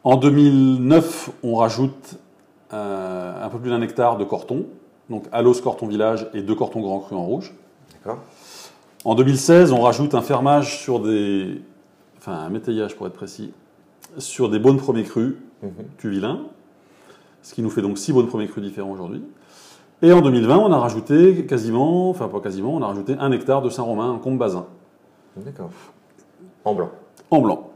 En 0.04 0.16
2009, 0.16 1.30
on 1.42 1.56
rajoute 1.56 2.14
euh, 2.72 3.44
un 3.44 3.48
peu 3.48 3.58
plus 3.58 3.70
d'un 3.70 3.82
hectare 3.82 4.18
de 4.18 4.24
Corton, 4.24 4.66
donc 5.08 5.24
Alos 5.32 5.60
Corton 5.60 5.88
Village 5.88 6.28
et 6.32 6.42
deux 6.42 6.54
Cortons 6.54 6.82
Grand 6.82 7.00
Cru 7.00 7.16
en 7.16 7.24
rouge. 7.24 7.52
D'accord. 7.94 8.20
En 9.04 9.16
2016, 9.16 9.72
on 9.72 9.80
rajoute 9.80 10.14
un 10.14 10.22
fermage 10.22 10.78
sur 10.78 11.00
des. 11.00 11.60
Enfin, 12.18 12.34
un 12.34 12.50
métayage 12.50 12.94
pour 12.94 13.08
être 13.08 13.14
précis, 13.14 13.52
sur 14.18 14.48
des 14.48 14.60
bonnes 14.60 14.76
premiers 14.76 15.02
crus 15.02 15.34
vilain, 16.04 16.42
ce 17.42 17.54
qui 17.54 17.62
nous 17.62 17.70
fait 17.70 17.82
donc 17.82 17.98
six 17.98 18.12
bonnes 18.12 18.26
premiers 18.28 18.48
crus 18.48 18.62
différents 18.62 18.90
aujourd'hui. 18.92 19.22
Et 20.02 20.12
en 20.12 20.20
2020, 20.22 20.56
on 20.58 20.72
a 20.72 20.78
rajouté 20.78 21.44
quasiment, 21.46 22.08
enfin 22.10 22.28
pas 22.28 22.40
quasiment, 22.40 22.74
on 22.74 22.82
a 22.82 22.86
rajouté 22.86 23.16
un 23.18 23.30
hectare 23.32 23.60
de 23.62 23.68
Saint-Romain 23.68 24.10
en 24.10 24.18
Combe-Bazin, 24.18 24.66
D'accord. 25.36 25.70
En 26.64 26.74
blanc. 26.74 26.90
en 27.30 27.40
blanc. 27.40 27.66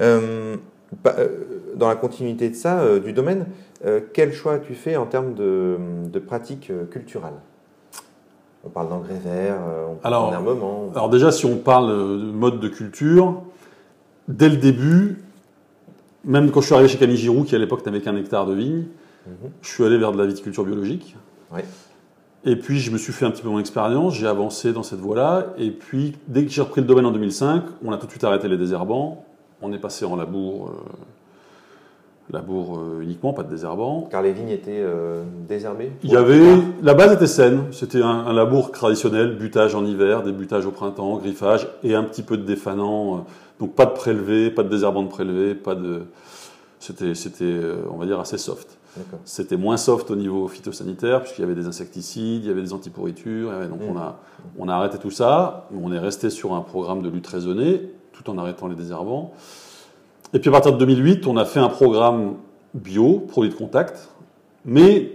Euh, 0.00 0.56
bah, 1.04 1.14
euh, 1.18 1.28
dans 1.76 1.88
la 1.88 1.96
continuité 1.96 2.48
de 2.50 2.54
ça, 2.54 2.80
euh, 2.80 2.98
du 3.00 3.12
domaine, 3.12 3.46
euh, 3.84 4.00
quel 4.12 4.32
choix 4.32 4.54
as-tu 4.54 4.74
fait 4.74 4.96
en 4.96 5.06
termes 5.06 5.34
de, 5.34 5.76
de 6.12 6.18
pratiques 6.18 6.72
culturelles? 6.90 7.32
On 8.66 8.70
parle 8.70 8.88
d'engrais 8.88 9.18
verts, 9.22 9.60
on 9.90 9.94
parle 9.94 10.14
Alors- 10.14 10.26
d'enherbement. 10.26 10.90
Alors 10.94 11.10
déjà, 11.10 11.30
si 11.30 11.46
on 11.46 11.56
parle 11.58 11.88
de 11.90 12.30
mode 12.32 12.60
de 12.60 12.68
culture, 12.68 13.42
dès 14.28 14.48
le 14.48 14.56
début, 14.56 15.22
même 16.24 16.50
quand 16.50 16.60
je 16.60 16.66
suis 16.66 16.74
arrivé 16.74 16.88
chez 16.88 16.98
Camille 16.98 17.16
Giroux, 17.16 17.44
qui 17.44 17.54
à 17.54 17.58
l'époque 17.58 17.84
n'avait 17.86 18.00
qu'un 18.00 18.16
hectare 18.16 18.46
de 18.46 18.54
vigne, 18.54 18.84
Mhm. 19.26 19.50
je 19.62 19.68
suis 19.70 19.84
allé 19.84 19.96
vers 19.96 20.12
de 20.12 20.18
la 20.18 20.26
viticulture 20.26 20.64
biologique. 20.64 21.16
Et 22.44 22.56
puis, 22.56 22.78
je 22.78 22.90
me 22.90 22.98
suis 22.98 23.12
fait 23.12 23.24
un 23.24 23.30
petit 23.30 23.40
peu 23.42 23.48
mon 23.48 23.58
expérience, 23.58 24.14
j'ai 24.14 24.26
avancé 24.26 24.72
dans 24.74 24.82
cette 24.82 24.98
voie-là. 24.98 25.54
Et 25.56 25.70
puis, 25.70 26.14
dès 26.28 26.44
que 26.44 26.50
j'ai 26.50 26.60
repris 26.60 26.82
le 26.82 26.86
domaine 26.86 27.06
en 27.06 27.10
2005, 27.10 27.62
on 27.82 27.90
a 27.92 27.96
tout 27.96 28.04
de 28.06 28.10
suite 28.10 28.24
arrêté 28.24 28.48
les 28.48 28.58
désherbants. 28.58 29.24
On 29.62 29.72
est 29.72 29.78
passé 29.78 30.04
en 30.04 30.14
labour, 30.16 30.68
euh, 30.68 30.90
labour 32.30 32.78
euh, 32.78 33.00
uniquement, 33.02 33.32
pas 33.32 33.42
de 33.42 33.50
désherbants. 33.50 34.08
Car 34.10 34.22
les 34.22 34.32
vignes 34.32 34.48
étaient 34.50 34.80
euh, 34.82 35.22
désherbées 35.48 35.92
Il 36.02 36.10
y 36.10 36.16
avait, 36.16 36.40
la 36.82 36.94
base 36.94 37.12
était 37.12 37.26
saine. 37.26 37.64
C'était 37.70 38.02
un, 38.02 38.08
un 38.26 38.32
labour 38.32 38.72
traditionnel, 38.72 39.36
butage 39.36 39.74
en 39.74 39.84
hiver, 39.84 40.22
des 40.22 40.32
butages 40.32 40.66
au 40.66 40.70
printemps, 40.70 41.16
griffage 41.18 41.68
et 41.82 41.94
un 41.94 42.02
petit 42.04 42.22
peu 42.22 42.36
de 42.36 42.44
défanant. 42.44 43.16
euh, 43.16 43.20
Donc 43.60 43.74
pas 43.74 43.86
de 43.86 43.92
prélevé, 43.92 44.50
pas 44.50 44.62
de 44.62 44.68
désherbant 44.68 45.02
de 45.02 45.08
prélevé, 45.08 45.54
pas 45.54 45.74
de. 45.74 46.02
C'était, 46.80 47.14
c'était, 47.14 47.60
on 47.92 47.96
va 47.96 48.04
dire, 48.06 48.20
assez 48.20 48.36
soft. 48.38 48.78
C'était 49.24 49.56
moins 49.56 49.76
soft 49.76 50.10
au 50.12 50.16
niveau 50.16 50.46
phytosanitaire, 50.46 51.20
puisqu'il 51.22 51.40
y 51.40 51.44
avait 51.44 51.54
des 51.56 51.66
insecticides, 51.66 52.44
il 52.44 52.46
y 52.48 52.50
avait 52.50 52.62
des 52.62 52.72
antipourritures. 52.72 53.50
avait- 53.50 53.66
Donc 53.66 53.80
on, 53.90 53.96
a, 53.98 54.20
on 54.58 54.68
a 54.68 54.74
arrêté 54.74 54.98
tout 54.98 55.10
ça. 55.10 55.66
On 55.82 55.92
est 55.92 55.98
resté 55.98 56.30
sur 56.30 56.54
un 56.54 56.60
programme 56.60 57.02
de 57.02 57.08
lutte 57.08 57.26
raisonnée, 57.26 57.90
tout 58.12 58.28
en 58.30 58.38
arrêtant 58.38 58.68
les 58.68 58.76
désherbants. 58.76 59.32
Et 60.32 60.38
puis 60.38 60.48
à 60.48 60.52
partir 60.52 60.72
de 60.72 60.78
2008, 60.78 61.26
on 61.26 61.36
a 61.36 61.44
fait 61.44 61.60
un 61.60 61.68
programme 61.68 62.34
bio, 62.74 63.20
produit 63.28 63.50
de 63.50 63.54
contact, 63.54 64.08
mais 64.64 65.12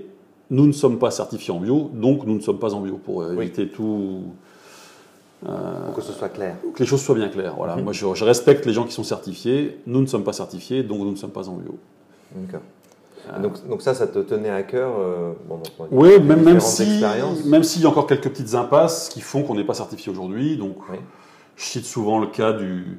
nous 0.49 0.65
ne 0.65 0.71
sommes 0.71 0.97
pas 0.97 1.11
certifiés 1.11 1.53
en 1.53 1.59
bio, 1.59 1.89
donc 1.93 2.25
nous 2.25 2.35
ne 2.35 2.39
sommes 2.41 2.59
pas 2.59 2.73
en 2.73 2.81
bio 2.81 2.97
pour 3.03 3.21
euh, 3.21 3.33
Oui. 3.35 3.45
éviter 3.45 3.67
tout, 3.67 4.21
Pour 5.43 5.93
que 5.95 6.01
ce 6.01 6.13
soit 6.13 6.29
clair. 6.29 6.55
que 6.73 6.79
les 6.79 6.85
choses 6.85 7.01
soient 7.01 7.15
bien 7.15 7.27
claires. 7.29 7.55
Voilà. 7.57 7.75
Mhm. 7.75 7.83
Moi, 7.83 7.93
je, 7.93 8.05
je 8.13 8.23
respecte 8.25 8.65
les 8.65 8.73
gens 8.73 8.85
qui 8.85 8.93
sont 8.93 9.03
certifiés. 9.03 9.79
Nous 9.87 10.01
ne 10.01 10.05
sommes 10.05 10.23
pas 10.23 10.33
certifiés, 10.33 10.83
donc 10.83 10.99
nous 10.99 11.11
ne 11.11 11.15
sommes 11.17 11.31
pas 11.31 11.49
en 11.49 11.53
bio. 11.53 11.77
D'accord. 12.35 12.61
Euh, 13.33 13.39
Donc, 13.41 13.67
donc 13.67 13.81
ça, 13.81 13.93
ça 13.93 14.07
te 14.07 14.19
tenait 14.19 14.49
à 14.49 14.63
cœur 14.63 14.91
euh, 14.99 15.33
bon, 15.47 15.59
Oui, 15.91 16.17
même, 16.19 16.59
si, 16.61 17.03
même 17.45 17.63
s'il 17.63 17.81
y 17.83 17.85
a 17.85 17.89
encore 17.89 18.07
quelques 18.07 18.29
petites 18.29 18.55
impasses 18.55 19.09
qui 19.09 19.19
font 19.21 19.43
qu'on 19.43 19.55
n'est 19.55 19.65
pas 19.65 19.73
certifié 19.73 20.11
aujourd'hui. 20.11 20.55
Donc, 20.57 20.77
Oui. 20.89 20.97
je 21.57 21.63
cite 21.65 21.85
souvent 21.85 22.19
le 22.19 22.27
cas 22.27 22.53
du, 22.53 22.97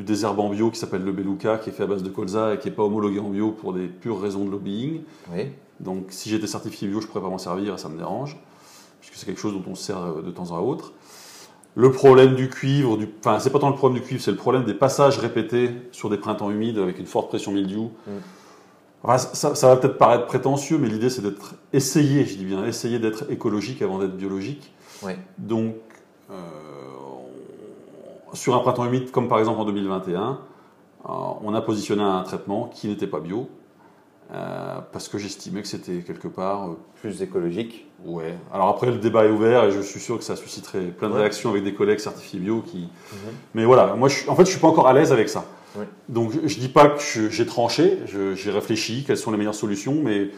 du 0.00 0.04
désherbe 0.04 0.40
en 0.40 0.48
bio 0.48 0.70
qui 0.70 0.78
s'appelle 0.78 1.04
le 1.04 1.12
Beluca, 1.12 1.58
qui 1.58 1.68
est 1.68 1.72
fait 1.72 1.82
à 1.82 1.86
base 1.86 2.02
de 2.02 2.08
colza 2.08 2.54
et 2.54 2.58
qui 2.58 2.68
n'est 2.68 2.74
pas 2.74 2.82
homologué 2.82 3.20
en 3.20 3.28
bio 3.28 3.50
pour 3.50 3.74
des 3.74 3.86
pures 3.86 4.18
raisons 4.18 4.46
de 4.46 4.50
lobbying. 4.50 5.02
Oui. 5.30 5.48
Donc, 5.78 6.06
si 6.08 6.30
j'étais 6.30 6.46
certifié 6.46 6.88
bio, 6.88 7.00
je 7.00 7.06
ne 7.06 7.10
pourrais 7.10 7.22
pas 7.22 7.28
m'en 7.28 7.38
servir 7.38 7.74
et 7.74 7.78
ça 7.78 7.90
me 7.90 7.98
dérange, 7.98 8.38
puisque 9.00 9.16
c'est 9.16 9.26
quelque 9.26 9.40
chose 9.40 9.52
dont 9.52 9.62
on 9.70 9.74
se 9.74 9.84
sert 9.84 10.00
euh, 10.02 10.22
de 10.22 10.30
temps 10.30 10.56
à 10.56 10.60
autre. 10.60 10.94
Le 11.74 11.92
problème 11.92 12.34
du 12.34 12.48
cuivre, 12.48 12.96
du, 12.96 13.08
enfin, 13.20 13.38
c'est 13.40 13.50
pas 13.50 13.58
tant 13.58 13.68
le 13.68 13.76
problème 13.76 14.00
du 14.00 14.06
cuivre, 14.06 14.22
c'est 14.22 14.30
le 14.30 14.38
problème 14.38 14.64
des 14.64 14.74
passages 14.74 15.18
répétés 15.18 15.70
sur 15.92 16.08
des 16.08 16.16
printemps 16.16 16.50
humides 16.50 16.78
avec 16.78 16.98
une 16.98 17.06
forte 17.06 17.28
pression 17.28 17.52
mildiou. 17.52 17.90
Mm. 18.06 18.10
Enfin, 19.02 19.18
ça, 19.18 19.54
ça 19.54 19.68
va 19.68 19.76
peut-être 19.76 19.98
paraître 19.98 20.26
prétentieux, 20.26 20.78
mais 20.78 20.88
l'idée 20.88 21.10
c'est 21.10 21.22
d'être 21.22 21.54
essayé, 21.74 22.24
je 22.24 22.36
dis 22.36 22.44
bien, 22.46 22.64
essayer 22.64 22.98
d'être 22.98 23.30
écologique 23.30 23.82
avant 23.82 23.98
d'être 23.98 24.16
biologique. 24.16 24.72
Donc, 25.38 25.76
euh, 26.30 26.34
sur 28.32 28.54
un 28.54 28.60
printemps 28.60 28.84
humide 28.86 29.10
comme 29.10 29.28
par 29.28 29.38
exemple 29.38 29.60
en 29.60 29.64
2021, 29.64 30.38
euh, 31.06 31.08
on 31.42 31.54
a 31.54 31.60
positionné 31.62 32.02
un 32.02 32.22
traitement 32.22 32.66
qui 32.72 32.88
n'était 32.88 33.06
pas 33.06 33.20
bio. 33.20 33.48
euh, 34.32 34.78
parce 34.92 35.08
que 35.08 35.18
j'estimais 35.18 35.60
que 35.62 35.66
c'était 35.68 36.02
quelque 36.02 36.28
part 36.28 36.68
euh, 36.68 36.76
Plus 37.00 37.20
écologique. 37.22 37.88
Ouais. 38.04 38.34
Alors 38.54 38.68
après, 38.68 38.86
le 38.86 38.98
débat 38.98 39.24
est 39.24 39.30
ouvert 39.30 39.64
et 39.64 39.72
je 39.72 39.80
suis 39.80 39.98
sûr 39.98 40.16
que 40.18 40.24
ça 40.24 40.36
susciterait 40.36 40.82
plein 40.96 41.08
de 41.08 41.14
Ouais. 41.14 41.20
réactions 41.20 41.50
avec 41.50 41.64
des 41.64 41.74
collègues 41.74 41.98
certifiés 41.98 42.38
bio 42.38 42.60
qui. 42.62 42.88
Mais 43.54 43.64
voilà, 43.64 43.94
moi, 43.96 44.08
je, 44.08 44.28
en 44.30 44.36
fait, 44.36 44.44
je 44.44 44.50
suis 44.52 44.60
pas 44.60 44.68
encore 44.68 44.86
à 44.86 44.92
l'aise 44.92 45.12
avec 45.12 45.28
ça. 45.28 45.44
Ouais. 45.76 45.88
Donc, 46.08 46.30
je, 46.32 46.46
je 46.46 46.58
dis 46.60 46.68
pas 46.68 46.90
que 46.90 47.28
j'ai 47.30 47.46
tranché, 47.46 47.98
j'ai 48.06 48.50
réfléchi, 48.52 49.02
quelles 49.06 49.16
sont 49.16 49.30
les 49.32 49.36
meilleures 49.38 49.54
solutions, 49.54 49.96
mais 50.02 50.30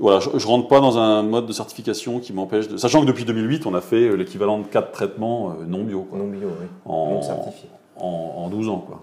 voilà, 0.00 0.18
je, 0.20 0.30
je 0.36 0.46
rentre 0.46 0.66
pas 0.68 0.80
dans 0.80 0.98
un 0.98 1.22
mode 1.22 1.46
de 1.46 1.52
certification 1.52 2.18
qui 2.18 2.32
m'empêche 2.32 2.66
de. 2.68 2.76
Sachant 2.76 3.00
que 3.02 3.06
depuis 3.06 3.24
2008, 3.24 3.66
on 3.66 3.74
a 3.74 3.80
fait 3.80 4.08
euh, 4.08 4.14
l'équivalent 4.16 4.58
de 4.58 4.64
4 4.64 4.90
traitements 4.90 5.50
euh, 5.60 5.64
non 5.66 5.84
bio, 5.84 6.02
quoi, 6.02 6.18
Non 6.18 6.26
bio, 6.28 6.48
oui. 6.60 6.66
en, 6.86 7.10
Non 7.14 7.22
certifié. 7.22 7.68
en, 7.96 8.06
en 8.38 8.48
12 8.48 8.68
ans, 8.70 8.84
quoi. 8.86 9.02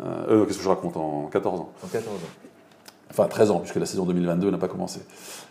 Euh, 0.00 0.04
euh, 0.30 0.44
Qu'est-ce 0.46 0.58
que 0.58 0.64
je 0.64 0.68
raconte 0.68 0.96
En 0.96 1.28
14 1.30 1.60
ans? 1.60 1.68
En 1.84 1.86
14 1.88 2.06
ans. 2.08 2.18
Enfin, 3.10 3.24
13 3.26 3.50
ans, 3.50 3.58
puisque 3.60 3.76
la 3.76 3.86
saison 3.86 4.04
2022 4.04 4.50
n'a 4.50 4.58
pas 4.58 4.68
commencé. 4.68 5.00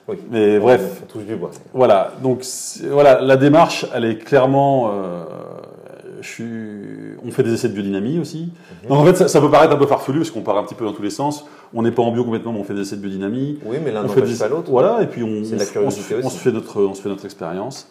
Oui. 0.07 0.17
Mais 0.29 0.59
bref. 0.59 1.03
Touche 1.07 1.25
du 1.25 1.35
bois. 1.35 1.49
Voilà, 1.73 2.11
donc 2.21 2.45
voilà, 2.89 3.19
la 3.21 3.35
démarche, 3.35 3.85
elle 3.93 4.05
est 4.05 4.17
clairement. 4.19 4.91
euh, 4.93 5.23
je 6.21 6.27
suis, 6.27 6.43
on 7.25 7.31
fait 7.31 7.43
des 7.43 7.53
essais 7.53 7.69
de 7.69 7.74
biodynamie 7.74 8.19
aussi. 8.19 8.51
Mhm. 8.83 8.89
Donc 8.89 8.97
en 9.00 9.05
fait, 9.05 9.15
ça, 9.15 9.27
ça 9.27 9.41
peut 9.41 9.50
paraître 9.51 9.74
un 9.74 9.77
peu 9.77 9.86
farfelu 9.88 10.19
parce 10.19 10.31
qu'on 10.31 10.41
part 10.41 10.57
un 10.57 10.63
petit 10.63 10.75
peu 10.75 10.86
dans 10.86 10.93
tous 10.93 11.01
les 11.03 11.09
sens. 11.09 11.45
On 11.74 11.81
n'est 11.81 11.91
pas 11.91 12.01
en 12.03 12.12
bio 12.12 12.24
complètement, 12.24 12.53
mais 12.53 12.59
on 12.59 12.63
fait 12.63 12.74
des 12.74 12.81
essais 12.81 12.95
de 12.95 13.01
biodynamie. 13.01 13.59
Oui, 13.65 13.77
mais 13.83 13.91
l'un 13.91 14.03
n'empêche 14.03 14.29
des- 14.29 14.38
pas 14.38 14.47
l'autre. 14.47 14.69
Voilà, 14.69 15.01
et 15.01 15.07
puis 15.07 15.24
on, 15.24 15.41
la 15.41 15.59
se- 15.65 15.79
on, 15.79 16.29
fait 16.29 16.51
notre, 16.51 16.81
on 16.81 16.93
se 16.93 17.01
fait 17.01 17.09
notre 17.09 17.25
expérience. 17.25 17.88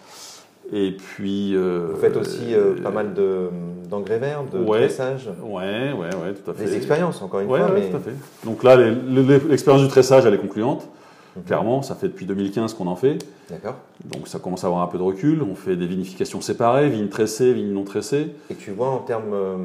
Et 0.72 0.92
puis. 0.96 1.54
euh, 1.54 1.88
Vous 1.94 2.00
faites 2.00 2.16
aussi 2.16 2.52
euh, 2.54 2.74
pas 2.82 2.90
mal 2.90 3.14
de- 3.14 3.48
d'engrais 3.88 4.18
verts, 4.18 4.42
de 4.52 4.58
Ouais. 4.58 4.80
tressage. 4.86 5.28
Ouais, 5.44 5.92
ouais, 5.92 6.06
ouais, 6.16 6.34
tout 6.34 6.50
à 6.50 6.54
fait. 6.54 6.64
Des 6.64 6.76
expériences, 6.76 7.22
encore 7.22 7.40
une 7.40 7.48
Ouais, 7.48 7.60
fois. 7.60 7.68
ouais, 7.72 7.80
mais... 7.82 7.90
tout 7.90 7.96
à 7.96 8.00
fait. 8.00 8.14
Donc 8.44 8.64
là, 8.64 8.76
l'expérience 8.76 9.82
du 9.82 9.88
tressage, 9.88 10.26
elle 10.26 10.34
est 10.34 10.38
concluante. 10.38 10.88
Mhm. 11.36 11.42
Clairement, 11.44 11.82
ça 11.82 11.94
fait 11.94 12.08
depuis 12.08 12.26
2015 12.26 12.74
qu'on 12.74 12.86
en 12.86 12.96
fait. 12.96 13.18
D'accord. 13.50 13.74
Donc 14.04 14.26
ça 14.28 14.38
commence 14.38 14.64
à 14.64 14.68
avoir 14.68 14.82
un 14.82 14.86
peu 14.86 14.98
de 14.98 15.02
recul. 15.02 15.42
On 15.42 15.54
fait 15.54 15.76
des 15.76 15.86
vinifications 15.86 16.40
séparées, 16.40 16.88
vignes 16.88 17.08
tressées, 17.08 17.52
vignes 17.52 17.72
non 17.72 17.84
tressées. 17.84 18.30
Et 18.50 18.54
tu 18.54 18.70
vois 18.72 18.88
en 18.88 18.98
termes, 18.98 19.32
euh, 19.34 19.56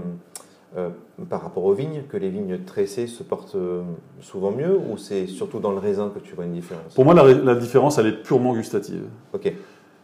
euh, 0.78 0.90
par 1.30 1.42
rapport 1.42 1.63
aux 1.66 1.74
vignes, 1.74 2.04
que 2.10 2.18
les 2.18 2.30
vignes 2.30 2.60
tressées 2.66 3.08
se 3.08 3.24
portent 3.24 3.56
euh, 3.56 3.82
souvent 4.22 4.51
mieux 4.51 4.75
ou 4.78 4.98
c'est 4.98 5.28
surtout 5.28 5.60
dans 5.60 5.72
le 5.72 5.80
raisin 5.80 6.12
que 6.13 6.20
tu 6.20 6.36
vois 6.36 6.46
une 6.46 6.54
différence? 6.54 6.94
Pour 6.94 7.06
moi, 7.06 7.13
la, 7.13 7.24
la 7.34 7.56
différence, 7.56 7.98
elle 7.98 8.08
est 8.08 8.24
purement 8.24 8.54
gustative. 8.54 9.04
Ok. 9.34 9.51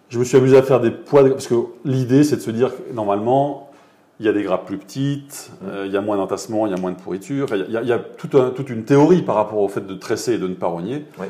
Je 0.10 0.20
me 0.20 0.24
suis 0.24 0.38
amusé 0.38 0.58
à 0.58 0.64
faire 0.64 0.80
des 0.80 0.92
poids, 0.92 1.24
de- 1.24 1.30
parce 1.30 1.48
que 1.48 1.56
l'idée, 1.84 2.24
c'est 2.24 2.38
de 2.38 2.42
se 2.42 2.52
dire 2.52 2.72
que 2.76 2.94
normalement, 2.94 3.70
il 4.20 4.26
y 4.26 4.30
a 4.30 4.34
des 4.34 4.42
grappes 4.42 4.66
plus 4.66 4.78
petites, 4.78 5.52
euh, 5.66 5.84
il 5.86 5.92
y 5.92 5.98
a 5.98 6.02
moins 6.02 6.18
d'entassement, 6.18 6.66
il 6.66 6.72
y 6.72 6.74
a 6.74 6.78
moins 6.80 6.92
de 6.92 6.98
pourriture. 6.98 7.44
Enfin, 7.44 7.58
il 7.58 7.72
y 7.72 7.78
a, 7.78 7.82
il 7.84 7.88
y 7.88 7.92
a 7.92 8.00
tout 8.00 8.36
un- 8.38 8.50
toute 8.52 8.70
une 8.70 8.84
théorie 8.84 9.22
par 9.22 9.36
rapport 9.36 9.60
au 9.60 9.68
fait 9.68 9.86
de 9.86 9.94
tresser 9.94 10.34
et 10.34 10.38
de 10.38 10.48
ne 10.48 10.56
pas 10.56 10.68
rogner. 10.68 11.06
Ouais. 11.20 11.28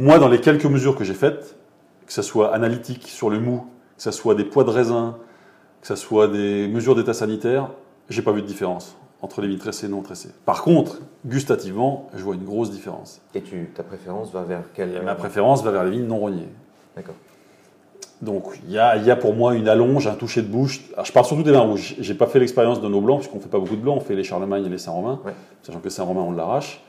Moi, 0.00 0.18
dans 0.18 0.28
les 0.28 0.40
quelques 0.40 0.64
mesures 0.64 0.96
que 0.96 1.04
j'ai 1.04 1.12
faites, 1.12 1.56
que 2.06 2.12
ce 2.14 2.22
soit 2.22 2.54
analytique 2.54 3.06
sur 3.06 3.28
le 3.28 3.38
mou, 3.38 3.66
que 3.98 4.02
ce 4.02 4.10
soit 4.10 4.34
des 4.34 4.44
poids 4.44 4.64
de 4.64 4.70
raisin, 4.70 5.18
que 5.82 5.86
ce 5.86 5.94
soit 5.94 6.26
des 6.26 6.68
mesures 6.68 6.94
d'état 6.94 7.12
sanitaire, 7.12 7.68
j'ai 8.08 8.22
pas 8.22 8.32
vu 8.32 8.40
de 8.40 8.46
différence 8.46 8.96
entre 9.20 9.42
les 9.42 9.48
vignes 9.48 9.58
tressées 9.58 9.84
et 9.84 9.88
non 9.90 10.00
tressées. 10.00 10.30
Par 10.46 10.62
contre, 10.62 11.00
gustativement, 11.26 12.08
je 12.16 12.22
vois 12.24 12.34
une 12.34 12.46
grosse 12.46 12.70
différence. 12.70 13.20
Et 13.34 13.42
tu, 13.42 13.70
ta 13.74 13.82
préférence 13.82 14.32
va 14.32 14.40
vers 14.40 14.62
quelle 14.72 15.02
ma 15.02 15.14
préférence 15.14 15.62
va 15.62 15.70
vers 15.70 15.84
les 15.84 15.90
vignes 15.90 16.06
non 16.06 16.18
rognées. 16.18 16.48
D'accord. 16.96 17.16
Donc 18.22 18.58
il 18.66 18.72
y 18.72 18.78
a, 18.78 18.96
il 18.96 19.04
y 19.04 19.10
a 19.10 19.16
pour 19.16 19.34
moi 19.34 19.54
une 19.54 19.68
allonge, 19.68 20.06
un 20.06 20.14
toucher 20.14 20.40
de 20.40 20.48
bouche. 20.48 20.80
Alors, 20.94 21.04
je 21.04 21.12
parle 21.12 21.26
surtout 21.26 21.42
des 21.42 21.52
vins 21.52 21.60
rouges. 21.60 21.96
J'ai 21.98 22.14
pas 22.14 22.26
fait 22.26 22.38
l'expérience 22.38 22.80
de 22.80 22.88
nos 22.88 23.02
blancs 23.02 23.18
puisqu'on 23.18 23.38
fait 23.40 23.50
pas 23.50 23.58
beaucoup 23.58 23.76
de 23.76 23.82
blancs. 23.82 23.98
On 23.98 24.00
fait 24.00 24.14
les 24.16 24.24
Charlemagne 24.24 24.64
et 24.64 24.70
les 24.70 24.78
Saint-Romain, 24.78 25.20
Ouais. 25.26 25.34
sachant 25.62 25.80
que 25.80 25.90
Saint-Romain 25.90 26.22
on 26.22 26.32
l'arrache. 26.32 26.82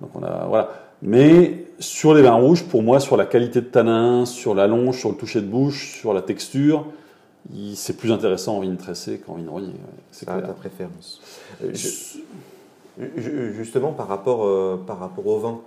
Donc 0.00 0.10
on 0.16 0.24
a 0.24 0.46
voilà. 0.48 0.68
Mais 1.02 1.64
sur 1.78 2.14
les 2.14 2.22
vins 2.22 2.34
rouges, 2.34 2.64
pour 2.64 2.82
moi, 2.82 3.00
sur 3.00 3.16
la 3.16 3.24
qualité 3.26 3.60
de 3.60 3.66
tanin, 3.66 4.26
sur 4.26 4.54
l'allonge, 4.54 4.98
sur 4.98 5.10
le 5.10 5.16
toucher 5.16 5.40
de 5.40 5.46
bouche, 5.46 5.98
sur 5.98 6.12
la 6.12 6.22
texture, 6.22 6.86
c'est 7.74 7.96
plus 7.96 8.12
intéressant 8.12 8.58
en 8.58 8.60
vigne 8.60 8.76
tressée 8.76 9.18
qu'en 9.18 9.34
vigne 9.34 9.48
ouais, 9.48 9.62
c'est 10.10 10.26
ta 10.26 10.40
préférence. 10.40 11.20
Euh, 11.64 11.70
je- 13.16 13.52
justement, 13.52 13.92
par 13.92 14.08
rapport, 14.08 14.44
euh, 14.44 14.76
par 14.86 14.98
rapport 14.98 15.26
au 15.26 15.38
vin 15.38 15.60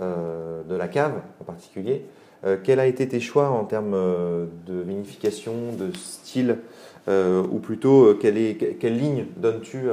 euh, 0.00 0.62
de 0.68 0.74
la 0.74 0.88
cave 0.88 1.14
en 1.40 1.44
particulier, 1.44 2.02
euh, 2.44 2.56
quels 2.62 2.80
a 2.80 2.86
été 2.86 3.08
tes 3.08 3.20
choix 3.20 3.48
en 3.50 3.64
termes 3.64 3.96
de 4.66 4.80
vinification, 4.86 5.54
de 5.78 5.96
style, 5.96 6.58
ou 7.08 7.58
plutôt 7.58 8.14
quelle, 8.14 8.38
est, 8.38 8.78
quelle 8.80 8.98
ligne 8.98 9.26
donnes-tu 9.36 9.88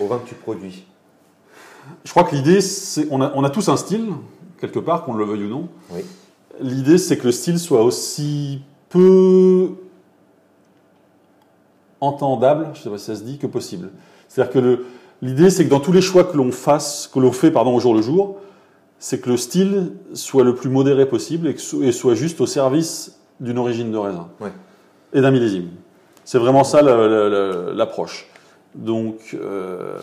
au 0.00 0.06
vin 0.06 0.18
que 0.18 0.28
tu 0.28 0.34
produis? 0.34 0.84
Je 2.04 2.10
crois 2.10 2.24
que 2.24 2.34
l'idée, 2.34 2.60
c'est 2.60 3.06
on 3.10 3.20
a, 3.20 3.32
on 3.34 3.44
a 3.44 3.50
tous 3.50 3.68
un 3.68 3.76
style 3.76 4.06
quelque 4.60 4.78
part, 4.78 5.04
qu'on 5.04 5.14
le 5.14 5.24
veuille 5.24 5.44
ou 5.44 5.48
non. 5.48 5.68
Oui. 5.90 6.00
L'idée, 6.60 6.98
c'est 6.98 7.16
que 7.18 7.24
le 7.26 7.32
style 7.32 7.58
soit 7.58 7.82
aussi 7.82 8.60
peu 8.88 9.70
entendable, 12.00 12.68
je 12.74 12.78
ne 12.80 12.82
sais 12.84 12.90
pas 12.90 12.98
si 12.98 13.04
ça 13.06 13.16
se 13.16 13.22
dit, 13.22 13.38
que 13.38 13.46
possible. 13.46 13.90
C'est-à-dire 14.28 14.52
que 14.52 14.84
l'idée, 15.20 15.50
c'est 15.50 15.64
que 15.64 15.70
dans 15.70 15.80
tous 15.80 15.92
les 15.92 16.00
choix 16.00 16.24
que 16.24 16.36
l'on 16.36 16.50
fasse, 16.52 17.08
que 17.12 17.18
l'on 17.20 17.32
fait 17.32 17.50
pardon, 17.50 17.74
au 17.74 17.80
jour 17.80 17.94
le 17.94 18.02
jour, 18.02 18.38
c'est 18.98 19.20
que 19.20 19.30
le 19.30 19.36
style 19.36 19.92
soit 20.14 20.44
le 20.44 20.54
plus 20.54 20.70
modéré 20.70 21.06
possible 21.06 21.48
et, 21.48 21.54
que 21.54 21.60
so- 21.60 21.82
et 21.82 21.92
soit 21.92 22.14
juste 22.14 22.40
au 22.40 22.46
service 22.46 23.18
d'une 23.40 23.58
origine 23.58 23.90
de 23.90 23.98
raisin 23.98 24.28
et 25.12 25.20
d'un 25.20 25.30
millésime. 25.30 25.68
C'est 26.24 26.38
vraiment 26.38 26.62
ça 26.64 26.82
la- 26.82 27.08
la- 27.08 27.28
la- 27.28 27.72
l'approche. 27.72 28.28
Donc, 28.74 29.34
euh, 29.34 29.98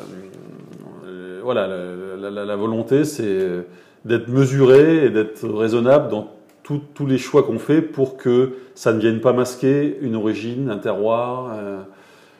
voilà, 1.52 1.66
la, 1.66 2.16
la- 2.16 2.30
la- 2.30 2.46
la 2.46 2.56
volonté, 2.56 3.06
c'est 3.06 3.66
d'être 4.06 4.28
mesuré 4.28 5.06
et 5.06 5.10
d'être 5.10 5.48
raisonnable 5.50 6.08
dans 6.10 6.28
tout- 6.62 6.82
tous 6.94 7.08
les 7.08 7.18
choix 7.18 7.42
qu'on 7.42 7.58
fait 7.58 7.82
pour 7.82 8.18
que 8.18 8.54
ça 8.76 8.94
ne 8.94 9.00
vienne 9.00 9.20
pas 9.20 9.34
masquer 9.34 9.98
une 10.02 10.16
origine, 10.16 10.70
un 10.70 10.78
terroir, 10.78 11.50
euh, 11.58 11.80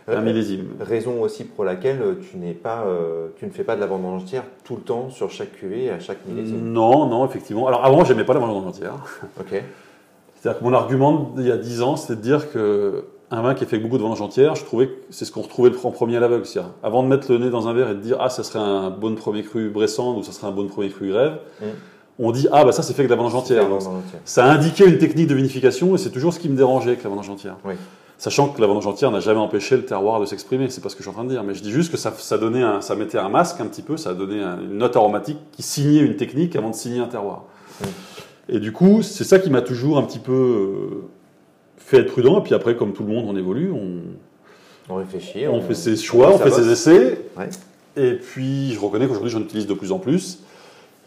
un 0.08 0.12
Euh, 0.14 0.22
millésime. 0.22 0.68
Raison 0.80 1.24
aussi 1.24 1.44
pour 1.44 1.66
laquelle 1.66 2.00
tu, 2.30 2.38
n'es 2.38 2.54
pas, 2.54 2.84
euh, 2.86 3.30
tu 3.38 3.48
ne 3.48 3.50
fais 3.50 3.64
pas 3.64 3.76
de 3.76 3.82
la 3.82 3.88
vendange 3.88 4.22
entière 4.22 4.44
tout 4.64 4.76
le 4.76 4.82
temps 4.84 5.10
sur 5.10 5.32
chaque 5.32 5.54
cuvée 5.54 5.86
et 5.86 5.90
à 5.90 6.00
chaque 6.00 6.24
millésime. 6.28 6.72
Non, 6.72 7.08
non, 7.08 7.26
effectivement. 7.26 7.68
Alors 7.68 7.84
avant, 7.84 8.06
j'aimais 8.06 8.26
pas 8.26 8.36
la 8.36 8.42
vendange 8.42 8.68
entière. 8.68 8.94
Ok. 9.40 9.64
C'est-à-dire 10.36 10.60
que 10.60 10.64
mon 10.64 10.74
argument 10.74 11.34
il 11.38 11.48
y 11.48 11.52
a 11.52 11.58
10 11.58 11.82
ans, 11.82 11.96
c'était 11.96 12.16
de 12.16 12.22
dire 12.22 12.52
que 12.52 13.06
un 13.32 13.42
vin 13.42 13.54
qui 13.54 13.66
fait 13.66 13.78
beaucoup 13.78 13.98
de 13.98 14.02
vendange 14.02 14.22
entière, 14.22 14.56
je 14.56 14.66
trouvais 14.66 14.88
que 14.88 14.94
c'est 15.12 15.26
ce 15.26 15.32
qu'on 15.32 15.42
retrouvait 15.42 15.72
en 15.84 15.92
premier 15.92 16.18
à 16.18 16.20
l'aveugle. 16.20 16.46
Avant 16.84 17.04
de 17.04 17.08
mettre 17.08 17.32
le 17.32 17.38
nez 17.38 17.50
dans 17.50 17.68
un 17.68 17.74
verre 17.74 17.92
et 17.92 17.96
de 17.96 18.00
dire 18.00 18.18
ah 18.20 18.30
ça 18.30 18.44
serait 18.44 18.60
un 18.60 18.90
bon 18.90 19.16
premier 19.16 19.44
cru 19.44 19.70
Bressande 19.70 20.18
ou 20.18 20.24
ça 20.24 20.32
serait 20.32 20.48
un 20.48 20.52
bon 20.52 20.68
premier 20.68 20.90
cru 20.90 21.10
Grève, 21.10 21.38
Mm. 21.62 21.66
on 22.20 22.32
dit 22.32 22.48
ah 22.52 22.66
bah 22.66 22.72
ça 22.72 22.82
c'est 22.84 22.94
fait 22.94 23.02
avec 23.02 23.10
de 23.10 23.16
la 23.16 23.18
vendange 23.18 23.34
la 23.34 23.40
entière. 23.40 23.70
Donc, 23.70 23.82
vendange 23.82 24.04
entière. 24.06 24.22
ça 24.26 24.46
indiquait 24.46 24.86
une 24.88 24.98
technique 24.98 25.28
de 25.28 25.36
vinification 25.36 25.94
et 25.96 25.98
c'est 25.98 26.10
toujours 26.12 26.34
ce 26.34 26.40
qui 26.40 26.50
me 26.50 26.56
dérangeait 26.58 26.90
avec 26.92 27.04
la 27.04 27.10
vendange 27.10 27.30
entière. 27.30 27.58
Oui. 27.66 27.76
Sachant 28.18 28.50
que 28.50 28.60
la 28.60 28.68
vendange 28.68 28.86
entière 28.88 29.12
n'a 29.12 29.22
jamais 29.22 29.40
empêché 29.40 29.78
le 29.78 29.86
terroir 29.86 30.20
de 30.20 30.26
s'exprimer, 30.26 30.70
c'est 30.70 30.82
pas 30.82 30.90
ce 30.90 30.96
que 30.96 31.00
je 31.04 31.04
suis 31.04 31.10
en 31.10 31.14
train 31.14 31.24
de 31.24 31.30
dire, 31.30 31.42
mais 31.44 31.54
je 31.54 31.62
dis 31.64 31.72
juste 31.72 31.90
que 31.90 31.96
ça, 31.98 32.12
ça 32.18 32.38
donnait 32.38 32.62
un, 32.64 32.82
ça 32.82 32.96
mettait 32.96 33.18
un 33.18 33.30
masque 33.30 33.62
un 33.62 33.66
petit 33.68 33.82
peu, 33.82 33.96
ça 33.96 34.14
donnait 34.14 34.42
un- 34.44 34.60
une 34.60 34.78
note 34.78 34.98
aromatique 34.98 35.38
qui 35.54 35.62
signait 35.64 36.02
une 36.02 36.18
technique 36.18 36.54
avant 36.58 36.72
de 36.72 36.76
signer 36.76 37.00
un 37.00 37.06
terroir. 37.08 37.44
Mm. 37.80 37.86
Et 38.50 38.60
du 38.60 38.74
coup, 38.74 39.04
c'est 39.04 39.24
ça 39.24 39.40
qui 39.40 39.50
m'a 39.50 39.62
toujours 39.62 39.98
un 39.98 40.02
petit 40.04 40.20
peu 40.20 40.34
euh, 40.34 41.08
fait 41.80 41.98
être 41.98 42.12
prudent. 42.12 42.40
Et 42.40 42.44
puis 42.44 42.54
après, 42.54 42.76
comme 42.76 42.94
tout 42.94 43.04
le 43.04 43.10
monde, 43.10 43.26
on 43.28 43.36
évolue, 43.36 43.72
on, 43.72 44.94
On 44.94 44.96
réfléchit. 44.96 45.48
on 45.48 45.62
fait 45.62 45.74
ses 45.76 45.96
choix, 45.96 46.32
on 46.34 46.38
fait 46.38 46.52
ses 46.52 46.70
essais. 46.70 47.22
Ouais. 47.38 47.50
Et 47.98 48.14
puis, 48.14 48.74
je 48.74 48.80
reconnais 48.80 49.08
qu'aujourd'hui, 49.08 49.32
j'en 49.32 49.42
utilise 49.42 49.68
de 49.68 49.74
plus 49.74 49.92
en 49.92 50.00
plus. 50.00 50.40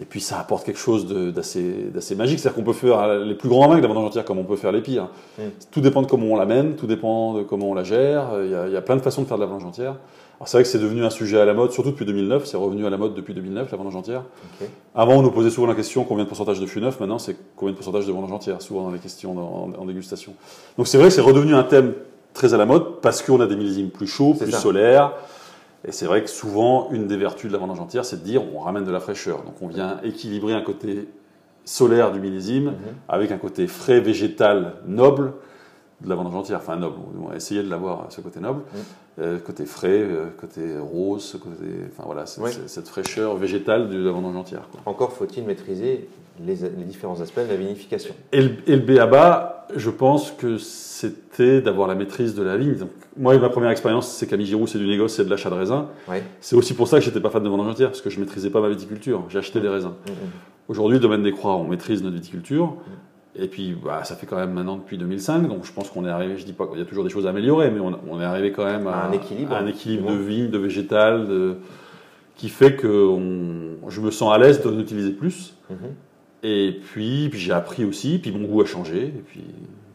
Et 0.00 0.04
puis 0.04 0.20
ça 0.20 0.40
apporte 0.40 0.64
quelque 0.64 0.78
chose 0.78 1.06
d'assez 1.32 1.90
d'assez 1.94 2.14
magique. 2.16 2.40
C'est-à-dire 2.40 2.56
qu'on 2.56 2.64
peut 2.64 2.72
faire 2.72 3.18
les 3.20 3.34
plus 3.34 3.48
grands 3.48 3.72
la 3.72 3.86
vendange 3.86 4.06
entière 4.06 4.24
comme 4.24 4.38
on 4.38 4.44
peut 4.44 4.56
faire 4.56 4.72
les 4.72 4.80
pires. 4.80 5.08
Mm. 5.38 5.42
Tout 5.70 5.80
dépend 5.80 6.02
de 6.02 6.06
comment 6.06 6.26
on 6.26 6.36
l'amène, 6.36 6.74
tout 6.74 6.86
dépend 6.86 7.34
de 7.34 7.42
comment 7.42 7.70
on 7.70 7.74
la 7.74 7.84
gère. 7.84 8.30
Il 8.42 8.50
y, 8.50 8.54
a, 8.54 8.66
il 8.66 8.72
y 8.72 8.76
a 8.76 8.80
plein 8.80 8.96
de 8.96 9.02
façons 9.02 9.22
de 9.22 9.28
faire 9.28 9.36
de 9.36 9.42
la 9.42 9.46
vendange 9.46 9.66
entière. 9.66 9.96
Alors 10.42 10.48
c'est 10.48 10.56
vrai 10.56 10.64
que 10.64 10.68
c'est 10.70 10.80
devenu 10.80 11.04
un 11.04 11.10
sujet 11.10 11.38
à 11.38 11.44
la 11.44 11.54
mode, 11.54 11.70
surtout 11.70 11.92
depuis 11.92 12.04
2009. 12.04 12.46
C'est 12.46 12.56
revenu 12.56 12.84
à 12.84 12.90
la 12.90 12.96
mode 12.96 13.14
depuis 13.14 13.32
2009, 13.32 13.70
la 13.70 13.76
vendange 13.78 13.94
entière. 13.94 14.24
Ok. 14.60 14.68
Avant, 14.92 15.14
on 15.14 15.22
nous 15.22 15.30
posait 15.30 15.50
souvent 15.50 15.68
la 15.68 15.76
question 15.76 16.02
combien 16.02 16.24
de 16.24 16.28
pourcentage 16.28 16.58
de 16.58 16.66
fût 16.66 16.80
neuf. 16.80 16.98
Maintenant, 16.98 17.20
c'est 17.20 17.36
combien 17.54 17.70
de 17.70 17.76
pourcentage 17.76 18.08
de 18.08 18.12
vendange 18.12 18.32
entière, 18.32 18.60
souvent 18.60 18.82
dans 18.82 18.90
les 18.90 18.98
questions 18.98 19.38
en, 19.38 19.70
en 19.80 19.84
dégustation. 19.84 20.34
Donc 20.78 20.88
c'est 20.88 20.98
vrai 20.98 21.06
que 21.10 21.14
c'est 21.14 21.20
redevenu 21.20 21.54
un 21.54 21.62
thème 21.62 21.94
très 22.34 22.54
à 22.54 22.56
la 22.56 22.66
mode 22.66 23.00
parce 23.02 23.22
qu'on 23.22 23.40
a 23.40 23.46
des 23.46 23.54
millésimes 23.54 23.90
plus 23.90 24.08
chauds, 24.08 24.34
plus 24.34 24.50
ça. 24.50 24.58
solaires. 24.58 25.12
Et 25.86 25.92
c'est 25.92 26.06
vrai 26.06 26.24
que 26.24 26.28
souvent, 26.30 26.88
une 26.90 27.06
des 27.06 27.16
vertus 27.16 27.46
de 27.48 27.52
la 27.52 27.60
vendange 27.60 27.78
entière, 27.78 28.04
c'est 28.04 28.16
de 28.20 28.24
dire 28.24 28.42
on 28.52 28.58
ramène 28.58 28.84
de 28.84 28.90
la 28.90 28.98
fraîcheur. 28.98 29.44
Donc 29.44 29.54
on 29.62 29.68
vient 29.68 30.00
équilibrer 30.02 30.54
un 30.54 30.62
côté 30.62 31.06
solaire 31.64 32.10
du 32.10 32.18
millésime 32.18 32.64
Mhm. 32.70 32.74
avec 33.08 33.30
un 33.30 33.38
côté 33.38 33.68
frais, 33.68 34.00
végétal, 34.00 34.74
noble 34.88 35.34
de 36.02 36.08
la 36.08 36.14
vendange 36.14 36.34
entière. 36.34 36.58
Enfin, 36.58 36.76
noble, 36.76 36.96
on 37.22 37.28
va 37.28 37.36
essayer 37.36 37.62
de 37.62 37.70
l'avoir, 37.70 38.06
ce 38.10 38.20
côté 38.20 38.40
noble. 38.40 38.60
Mhm. 38.60 38.80
Euh, 39.20 39.38
côté 39.38 39.66
frais, 39.66 40.00
euh, 40.00 40.26
côté 40.40 40.78
rose, 40.78 41.38
côté, 41.42 41.70
enfin 41.90 42.04
voilà, 42.06 42.24
cette, 42.26 42.68
cette 42.68 42.88
fraîcheur 42.88 43.36
végétale 43.36 43.90
de 43.90 44.02
la 44.02 44.10
vendange 44.10 44.36
entière. 44.36 44.68
quoi. 44.70 44.80
Encore 44.86 45.12
faut-il 45.12 45.44
maîtriser 45.44 46.08
les, 46.44 46.54
les 46.54 46.84
différents 46.84 47.20
aspects 47.20 47.40
de 47.40 47.48
la 47.48 47.56
vinification. 47.56 48.14
Et 48.32 48.40
le, 48.40 48.50
et 48.66 48.76
le 48.76 48.82
B.A.B.A., 48.82 49.66
je 49.76 49.90
pense 49.90 50.30
que 50.30 50.58
c'était 50.58 51.60
d'avoir 51.60 51.88
la 51.88 51.94
maîtrise 51.94 52.34
de 52.34 52.42
la 52.42 52.56
vigne. 52.56 52.74
Donc, 52.74 52.90
moi, 53.16 53.36
ma 53.38 53.48
première 53.48 53.70
expérience, 53.70 54.08
c'est 54.08 54.26
Camille 54.26 54.46
Giroux, 54.46 54.66
c'est 54.66 54.78
du 54.78 54.86
négoce, 54.86 55.14
c'est 55.14 55.24
de 55.24 55.30
l'achat 55.30 55.50
de 55.50 55.54
raisins. 55.54 55.86
C'est 56.40 56.56
aussi 56.56 56.74
pour 56.74 56.88
ça 56.88 56.98
que 56.98 57.04
j'étais 57.04 57.20
pas 57.20 57.30
fan 57.30 57.42
de 57.42 57.48
vendange 57.48 57.68
entière, 57.68 57.88
parce 57.88 58.00
que 58.00 58.10
je 58.10 58.18
maîtrisais 58.18 58.50
pas 58.50 58.60
ma 58.60 58.68
viticulture. 58.68 59.24
J'ai 59.28 59.38
acheté 59.38 59.60
des 59.60 59.68
raisins. 59.68 59.92
Mhm. 60.06 60.14
Aujourd'hui, 60.68 60.96
le 60.96 61.02
domaine 61.02 61.22
des 61.22 61.32
croix, 61.32 61.56
on 61.56 61.64
maîtrise 61.64 62.02
notre 62.02 62.16
viticulture. 62.16 62.76
Et 63.34 63.48
puis, 63.48 63.74
bah, 63.82 64.04
ça 64.04 64.14
fait 64.14 64.26
quand 64.26 64.36
même 64.36 64.52
maintenant 64.52 64.76
depuis 64.76 64.98
2005, 64.98 65.48
donc 65.48 65.64
je 65.64 65.72
pense 65.72 65.88
qu'on 65.88 66.04
est 66.04 66.10
arrivé, 66.10 66.36
je 66.36 66.44
dis 66.44 66.52
pas 66.52 66.66
qu'il 66.66 66.78
y 66.78 66.82
a 66.82 66.84
toujours 66.84 67.02
des 67.04 67.08
choses 67.10 67.26
à 67.26 67.30
améliorer, 67.30 67.70
mais 67.70 67.80
on, 67.80 67.98
on 68.10 68.20
est 68.20 68.24
arrivé 68.24 68.52
quand 68.52 68.64
même 68.66 68.86
à, 68.86 68.92
À 69.04 69.08
un 69.08 69.12
équilibre, 69.12 69.54
à 69.54 69.58
un 69.60 69.66
équilibre 69.66 70.10
de 70.10 70.16
vigne, 70.16 70.50
de 70.50 70.58
végétal, 70.58 71.26
de, 71.26 71.56
qui 72.36 72.50
fait 72.50 72.76
que 72.76 73.06
on- 73.08 73.88
je 73.88 74.00
me 74.02 74.10
sens 74.10 74.34
à 74.34 74.38
l'aise 74.38 74.60
d'en 74.62 74.78
utiliser 74.78 75.12
plus. 75.12 75.54
Mhm. 75.70 75.76
Et 76.42 76.78
puis, 76.84 77.28
puis 77.30 77.38
j'ai 77.40 77.52
appris 77.52 77.84
aussi, 77.86 78.18
puis 78.18 78.32
mon 78.32 78.46
goût 78.46 78.60
a 78.60 78.66
changé. 78.66 79.04
Et 79.06 79.22
puis, 79.26 79.44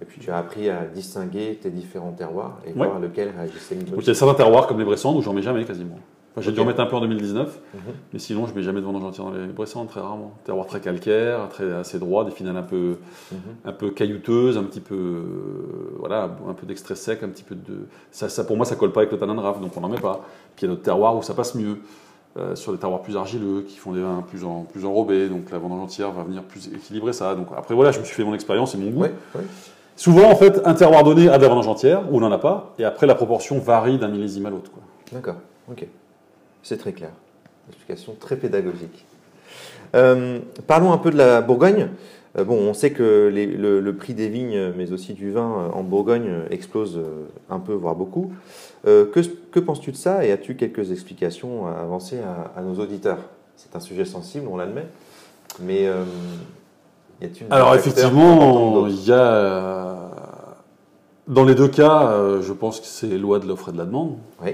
Et 0.01 0.05
puis 0.05 0.19
tu 0.19 0.31
as 0.31 0.37
appris 0.37 0.69
à 0.69 0.85
distinguer 0.85 1.59
tes 1.61 1.69
différents 1.69 2.13
terroirs 2.13 2.59
et 2.65 2.69
Ouais. 2.69 2.87
voir 2.87 2.99
lequel 2.99 3.31
réagissait 3.37 3.75
le 3.75 3.81
donc 3.81 3.95
mieux. 3.97 4.01
il 4.01 4.07
y 4.07 4.11
a 4.11 4.13
certains 4.15 4.33
terroirs 4.35 4.65
comme 4.67 4.79
les 4.79 4.85
Bressans 4.85 5.15
où 5.15 5.21
j'en 5.21 5.33
mets 5.33 5.41
jamais 5.41 5.63
quasiment. 5.65 5.99
Enfin, 6.37 6.45
j'ai 6.45 6.51
dû 6.51 6.59
Ok. 6.59 6.65
en 6.65 6.67
mettre 6.67 6.79
un 6.81 6.85
peu 6.85 6.95
en 6.95 7.01
2019, 7.01 7.59
Mhm. 7.73 7.79
mais 8.13 8.19
sinon 8.19 8.45
je 8.45 8.53
mets 8.53 8.61
jamais 8.61 8.79
de 8.79 8.85
vendange 8.85 9.03
entière 9.05 9.25
dans 9.25 9.31
les 9.31 9.47
Bressans, 9.47 9.85
très 9.87 9.99
rarement. 10.01 10.33
Terroir 10.43 10.67
très 10.67 10.79
calcaire, 10.79 11.49
très 11.49 11.73
assez 11.73 11.97
droit, 11.97 12.25
des 12.25 12.31
finales 12.31 12.57
un 12.57 12.61
peu 12.61 12.97
Mhm. 13.31 13.37
un 13.65 13.71
peu 13.71 13.89
caillouteuses, 13.89 14.55
un 14.55 14.63
petit 14.63 14.79
peu 14.79 14.93
euh, 14.95 15.95
voilà, 15.97 16.29
un 16.47 16.53
peu 16.53 16.67
d'extrait 16.67 16.93
sec, 16.93 17.23
un 17.23 17.29
petit 17.29 17.41
peu 17.43 17.55
de 17.55 17.87
ça, 18.11 18.29
ça 18.29 18.43
pour 18.43 18.55
moi 18.55 18.65
ça 18.67 18.75
colle 18.75 18.91
pas 18.91 18.99
avec 18.99 19.11
le 19.11 19.17
tanin 19.17 19.33
de 19.33 19.39
raf, 19.39 19.59
donc 19.59 19.71
on 19.75 19.81
n'en 19.81 19.89
met 19.89 19.99
pas. 19.99 20.21
Puis 20.55 20.65
il 20.65 20.69
y 20.69 20.71
a 20.71 20.75
d'autres 20.75 20.83
terroirs 20.85 21.15
où 21.17 21.23
ça 21.23 21.33
passe 21.33 21.55
mieux. 21.55 21.77
euh, 22.37 22.53
sur 22.55 22.71
des 22.71 22.77
terroirs 22.77 23.01
plus 23.01 23.17
argileux, 23.17 23.63
qui 23.67 23.77
font 23.77 23.93
des 23.93 24.01
vins 24.01 24.23
plus, 24.29 24.43
en, 24.43 24.61
plus 24.61 24.85
enrobés, 24.85 25.27
donc 25.27 25.49
la 25.49 25.57
vendange 25.57 25.79
entière 25.81 26.11
va 26.11 26.21
venir 26.21 26.43
plus 26.43 26.67
équilibrer 26.67 27.11
ça. 27.11 27.33
Donc 27.33 27.47
après 27.57 27.73
voilà, 27.73 27.89
je 27.91 27.99
me 27.99 28.03
suis 28.05 28.13
fait 28.13 28.23
mon 28.23 28.35
expérience 28.35 28.75
et 28.75 28.77
mon 28.77 28.91
goût. 28.91 29.05
Souvent 29.95 30.29
en 30.29 30.35
fait, 30.35 30.61
un 30.63 30.75
terroir 30.75 31.03
donné 31.03 31.29
a 31.29 31.37
de 31.39 31.41
la 31.41 31.49
vendange 31.49 31.67
entière, 31.67 32.03
ou 32.11 32.17
on 32.17 32.19
n'en 32.19 32.31
a 32.31 32.37
pas, 32.37 32.75
et 32.77 32.83
après 32.83 33.07
la 33.07 33.15
proportion 33.15 33.57
varie 33.57 33.97
d'un 33.97 34.09
millésime 34.09 34.45
à 34.45 34.51
l'autre. 34.51 34.69
D'accord, 35.11 35.37
ok. 35.71 35.87
C'est 36.63 36.77
très 36.77 36.93
clair. 36.93 37.11
Explication 37.69 38.15
très 38.19 38.35
pédagogique. 38.37 39.05
Euh, 39.95 40.39
parlons 40.67 40.91
un 40.91 40.97
peu 40.97 41.11
de 41.11 41.17
la 41.17 41.41
Bourgogne. 41.41 41.89
Euh, 42.37 42.43
bon, 42.43 42.55
on 42.57 42.73
sait 42.73 42.91
que 42.91 43.29
les- 43.33 43.45
le, 43.45 43.79
le 43.79 43.95
prix 43.95 44.13
des 44.13 44.27
vignes, 44.27 44.73
mais 44.75 44.91
aussi 44.91 45.13
du 45.13 45.31
vin 45.31 45.69
euh, 45.69 45.69
en 45.77 45.83
Bourgogne 45.83 46.29
explose 46.49 46.99
un 47.49 47.59
peu, 47.59 47.73
voire 47.73 47.95
beaucoup. 47.95 48.33
Euh, 48.85 49.05
que 49.05 49.21
que 49.51 49.59
penses-tu 49.59 49.91
de 49.91 49.97
ça 49.97 50.25
et 50.25 50.31
as-tu 50.31 50.55
quelques 50.55 50.91
explications 50.91 51.67
à 51.67 51.71
avancer 51.79 52.19
à, 52.19 52.51
à 52.59 52.61
nos 52.61 52.75
auditeurs? 52.81 53.19
C'est 53.55 53.75
un 53.75 53.79
sujet 53.79 54.05
sensible, 54.05 54.47
on 54.51 54.57
l'admet, 54.57 54.85
mais 55.61 55.83
y 57.21 57.25
a-t-il 57.25 57.47
Alors 57.49 57.73
effectivement, 57.73 58.85
il 58.87 59.03
y 59.03 59.11
a 59.11 59.95
dans 61.27 61.43
les 61.43 61.55
deux 61.55 61.67
cas, 61.67 62.39
je 62.39 62.53
pense 62.53 62.79
que 62.79 62.85
c'est 62.85 63.17
loi 63.17 63.39
de 63.39 63.47
l'offre 63.47 63.69
et 63.69 63.71
de 63.71 63.77
la 63.79 63.85
demande. 63.85 64.17
Oui, 64.43 64.51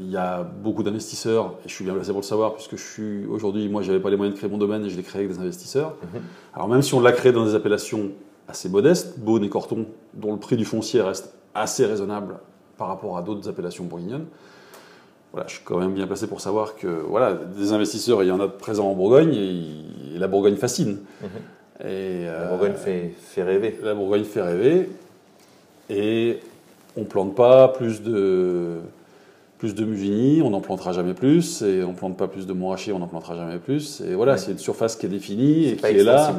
Il 0.00 0.10
y 0.10 0.16
a 0.16 0.42
beaucoup 0.42 0.82
d'investisseurs, 0.82 1.54
et 1.64 1.68
je 1.68 1.74
suis 1.74 1.84
bien 1.84 1.94
placé 1.94 2.10
pour 2.10 2.20
le 2.20 2.26
savoir, 2.26 2.54
puisque 2.54 2.76
je 2.76 2.82
suis 2.82 3.26
aujourd'hui, 3.26 3.68
moi, 3.68 3.82
j'avais 3.82 4.00
pas 4.00 4.10
les 4.10 4.16
moyens 4.16 4.34
de 4.34 4.38
créer 4.38 4.50
mon 4.50 4.58
domaine 4.58 4.84
et 4.84 4.90
je 4.90 4.96
l'ai 4.96 5.02
créé 5.02 5.24
avec 5.24 5.36
des 5.36 5.40
investisseurs. 5.40 5.94
Mhm. 6.02 6.22
Alors 6.54 6.68
même 6.68 6.82
si 6.82 6.94
on 6.94 7.00
l'a 7.00 7.12
créé 7.12 7.32
dans 7.32 7.44
des 7.44 7.54
appellations 7.54 8.10
assez 8.48 8.68
modestes, 8.68 9.18
Beaune 9.18 9.44
et 9.44 9.48
Corton, 9.48 9.86
dont 10.14 10.32
le 10.32 10.38
prix 10.38 10.56
du 10.56 10.64
foncier 10.64 11.00
reste 11.00 11.34
assez 11.54 11.86
raisonnable 11.86 12.36
par 12.76 12.88
rapport 12.88 13.16
à 13.16 13.22
d'autres 13.22 13.48
appellations 13.48 13.84
bourguignonnes, 13.84 14.26
voilà, 15.32 15.48
je 15.48 15.54
suis 15.54 15.64
quand 15.64 15.78
même 15.78 15.94
bien 15.94 16.06
placé 16.06 16.28
pour 16.28 16.40
savoir 16.40 16.76
que 16.76 16.86
voilà, 16.86 17.34
des 17.34 17.72
investisseurs, 17.72 18.22
il 18.22 18.28
y 18.28 18.30
en 18.30 18.40
a 18.40 18.46
de 18.46 18.52
présents 18.52 18.88
en 18.90 18.94
Bourgogne 18.94 19.34
et, 19.34 20.14
et 20.14 20.18
la 20.18 20.28
Bourgogne 20.28 20.56
fascine. 20.56 20.98
Mhm. 21.22 21.28
Et, 21.80 22.24
la 22.24 22.30
euh, 22.30 22.48
Bourgogne 22.50 22.74
fait, 22.74 23.14
fait 23.18 23.42
rêver. 23.42 23.78
la 23.82 23.94
Bourgogne 23.94 24.24
fait 24.24 24.42
rêver 24.42 24.88
et 25.90 26.38
on 26.96 27.04
plante 27.04 27.34
pas 27.34 27.68
plus 27.68 28.02
de 28.02 28.78
plus 29.64 29.74
de 29.74 29.84
Mugini, 29.86 30.42
on 30.42 30.50
n'en 30.50 30.60
plantera 30.60 30.92
jamais 30.92 31.14
plus 31.14 31.62
et 31.62 31.82
on 31.82 31.94
plante 31.94 32.18
pas 32.18 32.28
plus 32.28 32.46
de 32.46 32.52
Montrachet, 32.52 32.92
on 32.92 32.98
n'en 32.98 33.06
plantera 33.06 33.34
jamais 33.34 33.56
plus 33.56 34.02
et 34.02 34.14
voilà, 34.14 34.32
Ouais. 34.32 34.38
c'est 34.38 34.50
une 34.52 34.58
surface 34.58 34.94
qui 34.94 35.06
est 35.06 35.08
définie 35.08 35.68
et 35.68 35.76
qui 35.76 35.86
est 35.86 36.04
là. 36.04 36.34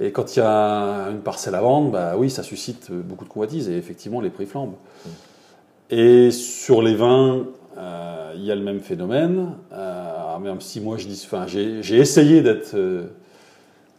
Et 0.00 0.10
quand 0.10 0.34
il 0.34 0.40
y 0.40 0.42
a 0.42 1.10
une 1.12 1.20
parcelle 1.20 1.54
à 1.54 1.60
vendre, 1.60 1.92
bah 1.92 2.14
oui, 2.18 2.28
ça 2.28 2.42
suscite 2.42 2.90
beaucoup 2.90 3.22
de 3.24 3.28
convoitises 3.28 3.68
et 3.68 3.76
effectivement 3.76 4.20
les 4.20 4.30
prix 4.30 4.46
flambent. 4.46 4.74
Et 5.90 6.32
sur 6.32 6.82
les 6.82 6.96
vins, 6.96 7.44
euh, 7.78 8.32
il 8.34 8.44
y 8.44 8.50
a 8.50 8.56
le 8.56 8.62
même 8.62 8.80
phénomène. 8.80 9.50
Euh, 9.72 10.38
même 10.40 10.60
si 10.60 10.80
moi 10.80 10.96
je 10.96 11.06
dis, 11.06 11.22
enfin, 11.24 11.46
j'ai 11.46 11.96
essayé 11.96 12.42
d'être 12.42 12.74
euh, 12.74 13.04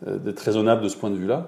d'être 0.06 0.40
raisonnable 0.40 0.82
de 0.82 0.90
ce 0.90 0.98
point 0.98 1.10
de 1.10 1.16
vue-là. 1.16 1.48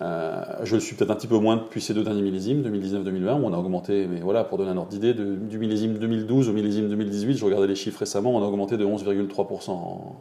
Euh, 0.00 0.42
je 0.64 0.74
le 0.74 0.80
suis 0.80 0.94
peut-être 0.96 1.10
un 1.10 1.14
petit 1.16 1.26
peu 1.26 1.38
moins 1.38 1.56
depuis 1.56 1.80
ces 1.80 1.92
deux 1.94 2.02
derniers 2.04 2.22
millésimes, 2.22 2.62
2019-2020, 2.62 3.40
où 3.40 3.46
on 3.46 3.52
a 3.52 3.58
augmenté, 3.58 4.06
mais 4.10 4.20
voilà, 4.20 4.44
pour 4.44 4.58
donner 4.58 4.70
un 4.70 4.76
ordre 4.76 4.90
d'idée, 4.90 5.12
du 5.14 5.58
millésime 5.58 5.94
2012 5.98 6.48
au 6.48 6.52
millésime 6.52 6.88
2018, 6.88 7.36
je 7.36 7.44
regardais 7.44 7.66
les 7.66 7.74
chiffres 7.74 7.98
récemment, 8.00 8.34
on 8.36 8.42
a 8.42 8.46
augmenté 8.46 8.76
de 8.76 8.84
11,3% 8.84 9.70
en- 9.72 10.16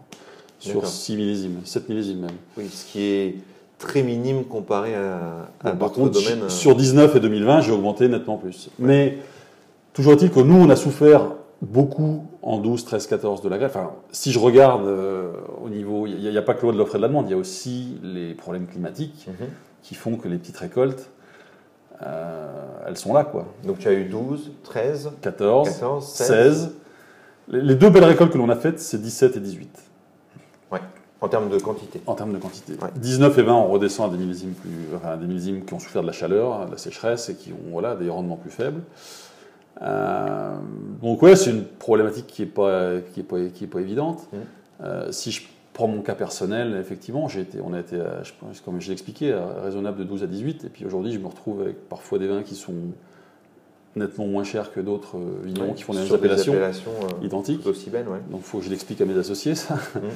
sur 0.59 0.75
D'accord. 0.75 0.89
6 0.89 1.15
millésimes, 1.15 1.59
7 1.63 1.87
millésimes 1.89 2.19
même. 2.21 2.29
Oui, 2.57 2.67
ce 2.69 2.91
qui 2.91 3.01
est 3.03 3.35
très 3.77 4.03
minime 4.03 4.43
comparé 4.43 4.93
à, 4.95 5.47
à 5.63 5.71
Bon, 5.71 5.77
par 5.77 5.91
contre, 5.93 6.19
euh, 6.19 6.49
sur 6.49 6.75
19 6.75 7.15
et 7.15 7.19
2020, 7.21 7.61
j'ai 7.61 7.71
augmenté 7.71 8.09
nettement 8.09 8.37
plus. 8.37 8.69
Mais 8.77 9.19
toujours 9.93 10.13
est-il 10.13 10.31
que 10.31 10.39
nous, 10.41 10.55
on 10.55 10.69
a 10.69 10.75
souffert 10.75 11.21
beaucoup 11.61 12.27
en 12.41 12.59
12, 12.59 12.85
13, 12.85 13.07
14 13.07 13.41
de 13.41 13.49
la 13.49 13.57
grève. 13.57 13.71
Enfin, 13.73 13.91
si 14.11 14.31
je 14.31 14.39
regarde 14.39 14.85
euh, 14.85 15.31
au 15.63 15.69
niveau, 15.69 16.07
il 16.07 16.17
n'y 16.17 16.37
a, 16.37 16.41
pas 16.41 16.53
que 16.53 16.61
loi 16.63 16.71
de 16.71 16.77
l'offre 16.77 16.95
et 16.95 16.97
de 16.97 17.01
la 17.01 17.07
demande, 17.07 17.27
il 17.27 17.31
y 17.31 17.33
a 17.33 17.37
aussi 17.37 17.99
les 18.03 18.33
problèmes 18.33 18.67
climatiques 18.67 19.27
Mhm. 19.27 19.47
qui 19.81 19.95
font 19.95 20.15
que 20.15 20.27
les 20.27 20.37
petites 20.37 20.57
récoltes, 20.57 21.09
euh, 22.01 22.47
elles 22.87 22.97
sont 22.97 23.13
là, 23.13 23.23
quoi. 23.23 23.45
Donc 23.65 23.79
tu 23.79 23.87
as 23.87 23.93
eu 23.93 24.05
12, 24.05 24.51
13, 24.63 25.11
14, 25.21 25.69
14, 25.69 26.05
16. 26.07 26.27
16. 26.27 26.71
Les, 27.49 27.61
les 27.61 27.75
deux 27.75 27.89
belles 27.89 28.05
récoltes 28.05 28.31
que 28.31 28.37
l'on 28.37 28.49
a 28.49 28.55
faites, 28.55 28.79
c'est 28.79 29.01
17 29.01 29.37
et 29.37 29.39
18 29.39 29.89
en 31.21 31.27
termes 31.27 31.49
de 31.49 31.57
quantité. 31.57 32.01
en 32.07 32.15
termes 32.15 32.33
de 32.33 32.37
quantité. 32.37 32.73
Ouais. 32.81 32.89
19 32.95 33.37
et 33.37 33.41
20, 33.41 33.53
on 33.53 33.67
redescend 33.67 34.09
à 34.09 34.15
des 34.15 34.21
millésimes, 34.21 34.53
plus, 34.53 34.95
enfin, 34.95 35.09
à 35.09 35.17
des 35.17 35.27
millésimes 35.27 35.65
qui 35.65 35.73
ont 35.73 35.79
souffert 35.79 36.01
de 36.01 36.07
la 36.07 36.13
chaleur, 36.13 36.65
de 36.65 36.71
la 36.71 36.77
sécheresse 36.77 37.29
et 37.29 37.35
qui 37.35 37.51
ont 37.51 37.71
voilà, 37.71 37.95
des 37.95 38.09
rendements 38.09 38.37
plus 38.37 38.51
faibles. 38.51 38.81
Euh, 39.81 40.55
donc 41.01 41.21
ouais, 41.21 41.35
c'est 41.35 41.51
une 41.51 41.63
problématique 41.63 42.27
qui 42.27 42.45
pas, 42.45 42.95
est 42.95 43.23
pas, 43.23 43.37
qui 43.53 43.63
est 43.63 43.67
pas 43.67 43.79
évidente. 43.79 44.27
Mhm. 44.31 44.39
Euh, 44.81 45.11
si 45.11 45.31
je 45.31 45.43
prends 45.73 45.87
mon 45.87 46.01
cas 46.01 46.15
personnel, 46.15 46.75
effectivement, 46.79 47.27
j'ai 47.27 47.41
été, 47.41 47.59
on 47.63 47.73
a 47.73 47.79
été, 47.79 47.99
à, 47.99 48.23
je 48.23 48.33
pense, 48.39 48.61
comme 48.61 48.81
je 48.81 48.87
l'ai 48.87 48.93
expliqué, 48.93 49.33
à 49.33 49.61
raisonnable 49.63 49.99
de 49.99 50.03
12 50.03 50.23
à 50.23 50.27
18. 50.27 50.65
Et 50.65 50.69
puis 50.69 50.85
aujourd'hui, 50.85 51.11
je 51.11 51.19
me 51.19 51.27
retrouve 51.27 51.61
avec 51.61 51.87
parfois 51.87 52.19
des 52.19 52.27
vins 52.27 52.43
qui 52.43 52.55
sont 52.55 52.73
nettement 53.95 54.27
moins 54.27 54.43
chers 54.43 54.71
que 54.71 54.79
d'autres 54.79 55.17
euh, 55.17 55.41
vignerons 55.43 55.73
qui 55.73 55.83
font 55.83 55.93
des 55.93 56.13
appellations 56.13 56.53
appellations 56.53 56.91
euh, 57.03 57.25
identiques. 57.25 57.65
aussi 57.65 57.89
belles, 57.89 58.07
ouais. 58.07 58.19
Donc 58.29 58.41
il 58.41 58.45
faut 58.45 58.59
que 58.59 58.65
je 58.65 58.69
l'explique 58.69 59.01
à 59.01 59.05
mes 59.05 59.17
associés, 59.17 59.55
ça. 59.55 59.75
Mhm. 59.95 60.01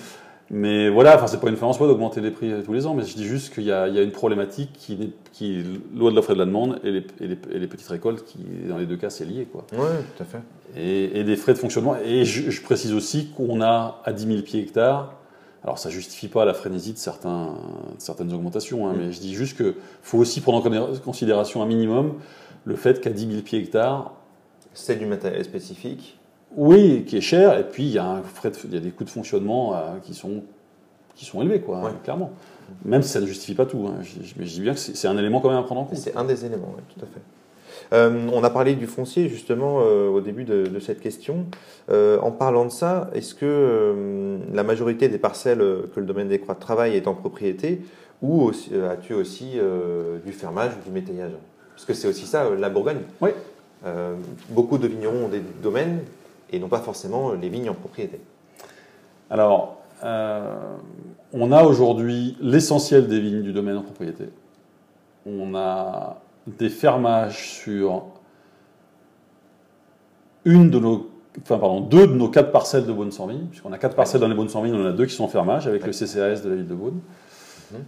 Mais 0.55 0.87
voilà, 0.89 1.15
enfin, 1.15 1.25
c'est 1.25 1.39
pas 1.39 1.49
une 1.49 1.55
fin 1.57 1.65
en 1.65 1.73
soi 1.73 1.87
d'augmenter 1.87 2.21
les 2.21 2.29
prix 2.29 2.51
tous 2.63 2.73
les 2.73 2.85
ans, 2.85 2.93
mais 2.93 3.03
je 3.03 3.15
dis 3.15 3.25
juste 3.25 3.51
qu'il 3.53 3.63
y, 3.63 3.71
a 3.71 3.87
il 3.87 3.95
y 3.95 3.97
a 3.97 4.03
une 4.03 4.11
problématique 4.11 4.69
qui, 4.73 5.11
qui 5.31 5.59
est 5.59 5.63
loi 5.97 6.11
de 6.11 6.15
l'offre 6.15 6.29
et 6.29 6.33
de 6.35 6.39
la 6.39 6.45
demande 6.45 6.79
et 6.83 6.91
les, 6.91 6.99
et 7.21 7.27
les- 7.27 7.37
et 7.51 7.57
les 7.59 7.65
petites 7.67 7.87
récoltes 7.87 8.23
qui, 8.23 8.37
dans 8.69 8.77
les 8.77 8.85
deux 8.85 8.97
cas, 8.97 9.09
c'est 9.09 9.25
lié. 9.25 9.47
Quoi. 9.51 9.65
Ouais, 9.73 9.89
tout 10.15 10.21
à 10.21 10.25
fait. 10.27 10.37
Et, 10.77 11.19
et 11.19 11.23
des 11.23 11.35
frais 11.37 11.53
de 11.53 11.57
fonctionnement. 11.57 11.95
Et 12.05 12.23
je, 12.23 12.51
je 12.51 12.61
précise 12.61 12.93
aussi 12.93 13.29
qu'on 13.29 13.61
a 13.61 14.01
à 14.05 14.13
10 14.13 14.27
000 14.27 14.41
pieds 14.43 14.61
hectares. 14.61 15.13
Alors 15.63 15.79
ça 15.79 15.89
justifie 15.89 16.27
pas 16.27 16.45
la 16.45 16.53
frénésie 16.53 16.93
de, 16.93 16.97
certains, 16.99 17.55
de 17.95 17.99
certaines 18.01 18.31
augmentations, 18.31 18.87
hein, 18.87 18.93
Mhm. 18.93 18.99
mais 19.05 19.11
je 19.11 19.19
dis 19.21 19.33
juste 19.33 19.57
qu'il 19.57 19.73
faut 20.03 20.19
aussi 20.19 20.39
prendre 20.41 20.57
en 20.67 20.87
considération 21.03 21.63
un 21.63 21.65
minimum 21.65 22.13
le 22.65 22.75
fait 22.75 23.01
qu'à 23.01 23.09
10 23.09 23.27
000 23.27 23.41
pieds 23.41 23.59
hectares, 23.59 24.13
C'est 24.75 24.97
du 24.99 25.05
matériel 25.05 25.43
spécifique. 25.45 26.19
Oui, 26.55 27.03
qui 27.07 27.17
est 27.17 27.21
cher, 27.21 27.57
et 27.57 27.63
puis 27.63 27.83
il 27.83 27.91
y 27.91 27.97
a, 27.97 28.05
un 28.05 28.21
frais 28.21 28.51
de- 28.51 28.57
il 28.65 28.73
y 28.73 28.77
a 28.77 28.79
des 28.79 28.91
coûts 28.91 29.03
de 29.03 29.09
fonctionnement 29.09 29.73
euh, 29.75 29.79
qui, 30.03 30.13
sont, 30.13 30.43
qui 31.15 31.25
sont 31.25 31.41
élevés, 31.41 31.61
quoi, 31.61 31.79
Ouais. 31.81 31.91
clairement. 32.03 32.31
Même 32.85 33.01
si 33.01 33.09
ça 33.09 33.19
ne 33.21 33.25
justifie 33.25 33.55
pas 33.55 33.65
tout. 33.65 33.87
hein. 33.87 34.01
Je- 34.01 34.43
dis 34.43 34.61
bien 34.61 34.73
que 34.73 34.79
c'est 34.79 35.07
un 35.07 35.17
élément 35.17 35.41
quand 35.41 35.49
même 35.49 35.57
à 35.59 35.63
prendre 35.63 35.81
en 35.81 35.85
compte. 35.85 35.97
C'est 35.97 36.15
un 36.15 36.23
des 36.23 36.45
éléments, 36.45 36.73
oui, 36.77 36.83
tout 36.93 37.03
à 37.03 37.07
fait. 37.07 37.21
Euh, 37.91 38.27
on 38.31 38.43
a 38.43 38.49
parlé 38.49 38.75
du 38.75 38.87
foncier 38.87 39.27
justement 39.29 39.81
euh, 39.81 40.07
au 40.07 40.21
début 40.21 40.43
de, 40.45 40.65
de 40.67 40.79
cette 40.79 41.01
question. 41.01 41.45
Euh, 41.89 42.17
en 42.21 42.31
parlant 42.31 42.65
de 42.65 42.71
ça, 42.71 43.09
est-ce 43.13 43.35
que 43.35 44.37
la 44.53 44.63
majorité 44.63 45.09
des 45.09 45.17
parcelles 45.17 45.59
que 45.93 45.99
le 45.99 46.05
domaine 46.05 46.29
des 46.29 46.39
croix 46.39 46.55
travaille 46.55 46.95
est 46.95 47.07
en 47.07 47.13
propriété 47.13 47.81
ou 48.21 48.51
as-tu 48.89 49.13
aussi 49.13 49.57
du 50.25 50.31
fermage 50.31 50.71
ou 50.79 50.85
du 50.87 50.91
métayage? 50.93 51.31
Parce 51.75 51.85
que 51.85 51.93
c'est 51.93 52.07
aussi 52.07 52.25
ça, 52.25 52.47
la 52.57 52.69
Bourgogne. 52.69 53.01
Oui. 53.21 53.31
Beaucoup 54.49 54.77
de 54.77 54.87
vignerons 54.87 55.25
ont 55.25 55.29
des 55.29 55.41
domaines 55.61 55.99
et 56.53 56.59
n'ont 56.59 56.69
pas 56.69 56.79
forcément 56.79 57.33
les 57.33 57.49
vignes 57.49 57.69
en 57.69 57.73
propriété. 57.73 58.21
Alors, 59.29 59.77
euh, 60.03 60.75
on 61.33 61.51
a 61.51 61.63
aujourd'hui 61.63 62.37
l'essentiel 62.39 63.07
des 63.07 63.19
vignes 63.19 63.41
du 63.41 63.51
domaine 63.51 63.77
en 63.77 63.81
propriété. 63.81 64.29
On 65.25 65.55
a 65.55 66.21
des 66.45 66.69
fermages 66.69 67.49
sur 67.49 68.03
une 70.45 70.69
de 70.69 70.77
nos, 70.77 71.09
enfin 71.41 71.57
pardon, 71.57 71.79
deux 71.81 72.05
de 72.05 72.13
nos 72.13 72.29
quatre 72.29 72.51
parcelles 72.51 72.85
de 72.85 72.93
Beaune-sans-Vigne, 72.93 73.47
puisqu'on 73.49 73.71
a 73.71 73.77
quatre 73.77 73.95
parcelles 73.95 74.21
dans 74.21 74.27
les 74.27 74.35
Beaune-sans-Vigne, 74.35 74.75
on 74.75 74.83
en 74.83 74.87
a 74.87 74.91
deux 74.91 75.05
qui 75.05 75.15
sont 75.15 75.23
en 75.23 75.29
fermage 75.29 75.67
avec 75.67 75.85
le 75.85 75.91
CCAS 75.91 76.41
de 76.43 76.49
la 76.49 76.55
ville 76.55 76.67
de 76.67 76.75
Beaune. 76.75 76.99
Mhm. 77.71 77.79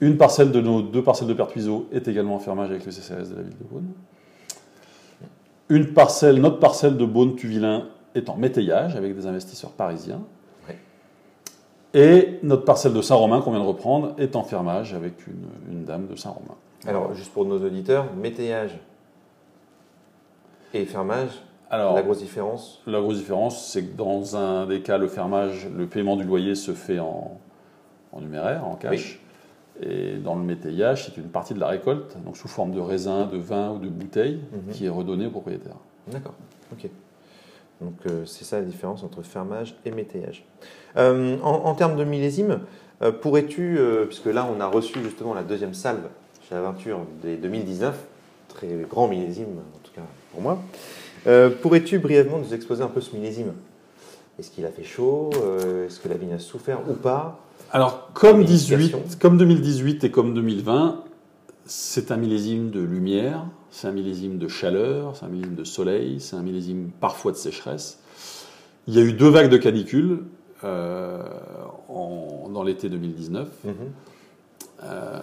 Une 0.00 0.16
parcelle 0.18 0.52
de 0.52 0.60
nos 0.60 0.82
deux 0.82 1.02
parcelles 1.02 1.28
de 1.28 1.34
Pertuiseau 1.34 1.88
est 1.90 2.06
également 2.06 2.36
en 2.36 2.38
fermage 2.38 2.70
avec 2.70 2.84
le 2.84 2.92
CCAS 2.92 3.30
de 3.30 3.36
la 3.36 3.42
ville 3.42 3.58
de 3.58 3.64
Beaune. 3.64 3.88
Une 5.70 5.94
parcelle, 5.94 6.40
notre 6.40 6.60
parcelle 6.60 6.96
de 6.96 7.06
Beaune-Tuvilain 7.06 7.88
est 8.16 8.28
en 8.28 8.36
métayage 8.36 8.96
avec 8.96 9.14
des 9.16 9.26
investisseurs 9.26 9.70
parisiens. 9.72 10.22
Et 11.94 12.40
notre 12.42 12.64
parcelle 12.64 12.92
de 12.92 13.00
Saint-Romain 13.00 13.40
qu'on 13.40 13.52
vient 13.52 13.60
de 13.60 13.64
reprendre 13.66 14.14
est 14.18 14.36
en 14.36 14.42
fermage 14.42 14.92
avec 14.92 15.26
une, 15.26 15.46
une 15.70 15.84
dame 15.84 16.06
de 16.08 16.14
Saint-Romain. 16.16 16.56
Alors, 16.86 17.14
juste 17.14 17.32
pour 17.32 17.46
nos 17.46 17.58
auditeurs, 17.64 18.12
métayage 18.14 18.78
et 20.74 20.84
fermage, 20.84 21.30
Alors, 21.70 21.94
la 21.94 22.02
grosse 22.02 22.18
différence? 22.18 22.82
la 22.86 23.00
grosse 23.00 23.16
différence, 23.16 23.66
c'est 23.68 23.82
que 23.82 23.96
dans 23.96 24.36
un 24.36 24.66
des 24.66 24.82
cas, 24.82 24.98
le 24.98 25.08
fermage, 25.08 25.68
le 25.74 25.86
paiement 25.86 26.16
du 26.16 26.24
loyer 26.24 26.54
se 26.54 26.72
fait 26.72 26.98
en, 26.98 27.38
en 28.12 28.20
numéraire, 28.20 28.66
en 28.66 28.74
cash. 28.74 29.20
Et 29.80 30.16
dans 30.16 30.34
le 30.34 30.42
métayage, 30.42 31.06
c'est 31.06 31.16
une 31.16 31.28
partie 31.28 31.54
de 31.54 31.60
la 31.60 31.68
récolte, 31.68 32.16
donc 32.26 32.36
sous 32.36 32.48
forme 32.48 32.72
de 32.72 32.80
raisin, 32.80 33.26
de 33.26 33.38
vin 33.38 33.72
ou 33.72 33.78
de 33.78 33.88
bouteille, 33.88 34.40
Mhm. 34.52 34.72
qui 34.72 34.84
est 34.86 34.90
redonnée 34.90 35.26
au 35.26 35.30
propriétaire. 35.30 35.76
D'accord, 36.08 36.34
ok. 36.72 36.90
Donc 37.80 37.94
euh, 38.06 38.24
c'est 38.24 38.44
ça 38.44 38.58
la 38.58 38.64
différence 38.64 39.02
entre 39.02 39.22
fermage 39.22 39.76
et 39.84 39.90
métayage. 39.90 40.44
Euh, 40.96 41.36
en, 41.42 41.50
en 41.64 41.74
termes 41.74 41.96
de 41.96 42.04
millésime, 42.04 42.60
euh, 43.02 43.12
pourrais-tu, 43.12 43.78
puisque 44.06 44.26
là 44.26 44.48
on 44.54 44.60
a 44.60 44.66
reçu 44.66 44.98
justement 45.02 45.34
la 45.34 45.42
deuxième 45.42 45.74
salve 45.74 46.04
chez 46.48 46.54
Aventure 46.54 47.00
des 47.22 47.36
2019, 47.36 47.94
très 48.48 48.68
grand 48.88 49.08
millésime 49.08 49.58
en 49.74 49.78
tout 49.82 49.92
cas 49.94 50.02
pour 50.32 50.40
moi, 50.40 50.58
pourrais-tu 51.60 51.98
brièvement 51.98 52.38
nous 52.38 52.54
exposer 52.54 52.82
un 52.82 52.88
peu 52.88 53.00
ce 53.00 53.14
millésime? 53.14 53.52
Est-ce 54.38 54.50
qu'il 54.50 54.64
a 54.66 54.70
fait 54.70 54.84
chaud? 54.84 55.30
Est-ce 55.86 55.98
que 55.98 56.08
la 56.08 56.16
vigne 56.16 56.34
a 56.34 56.38
souffert 56.38 56.80
ou 56.88 56.92
pas? 56.92 57.40
Alors, 57.72 58.10
comme, 58.12 58.42
Vinification. 58.42 58.98
18, 58.98 59.18
comme 59.18 59.38
2018 59.38 60.04
et 60.04 60.10
comme 60.10 60.34
2020, 60.34 61.02
c'est 61.64 62.10
un 62.12 62.16
millésime 62.16 62.70
de 62.70 62.80
lumière, 62.80 63.44
c'est 63.70 63.88
un 63.88 63.92
millésime 63.92 64.38
de 64.38 64.48
chaleur, 64.48 65.14
c'est 65.16 65.24
un 65.24 65.28
millésime 65.28 65.54
de 65.54 65.64
soleil, 65.64 66.20
c'est 66.20 66.36
un 66.36 66.42
millésime 66.42 66.90
parfois 67.00 67.32
de 67.32 67.36
sécheresse. 67.36 67.98
Il 68.88 68.94
y 68.94 68.98
a 68.98 69.02
eu 69.02 69.12
deux 69.12 69.28
vagues 69.28 69.50
de 69.50 69.56
canicule 69.56 70.20
euh, 70.64 71.22
en- 71.88 72.48
dans 72.52 72.62
l'été 72.62 72.88
2019. 72.88 73.48
Euh, 74.84 75.20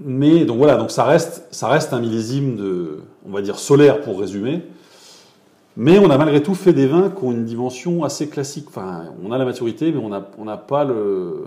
mais 0.00 0.44
donc 0.44 0.58
voilà, 0.58 0.76
donc 0.76 0.90
ça 0.90 1.04
reste, 1.04 1.46
ça 1.50 1.68
reste 1.68 1.92
un 1.92 2.00
millésime 2.00 2.56
de, 2.56 3.00
on 3.26 3.30
va 3.30 3.40
dire 3.42 3.58
solaire 3.58 4.00
pour 4.00 4.18
résumer. 4.18 4.62
Mais 5.76 5.98
on 5.98 6.10
a 6.10 6.18
malgré 6.18 6.42
tout 6.42 6.54
fait 6.54 6.72
des 6.74 6.86
vins 6.86 7.08
qui 7.08 7.24
ont 7.24 7.32
une 7.32 7.44
dimension 7.46 8.04
assez 8.04 8.28
classique. 8.28 8.66
Enfin, 8.68 9.06
on 9.24 9.32
a 9.32 9.38
la 9.38 9.44
maturité, 9.46 9.90
mais 9.90 9.98
on 9.98 10.10
n'a 10.10 10.28
on 10.38 10.44
n'a 10.44 10.56
pas 10.58 10.84
le, 10.84 11.44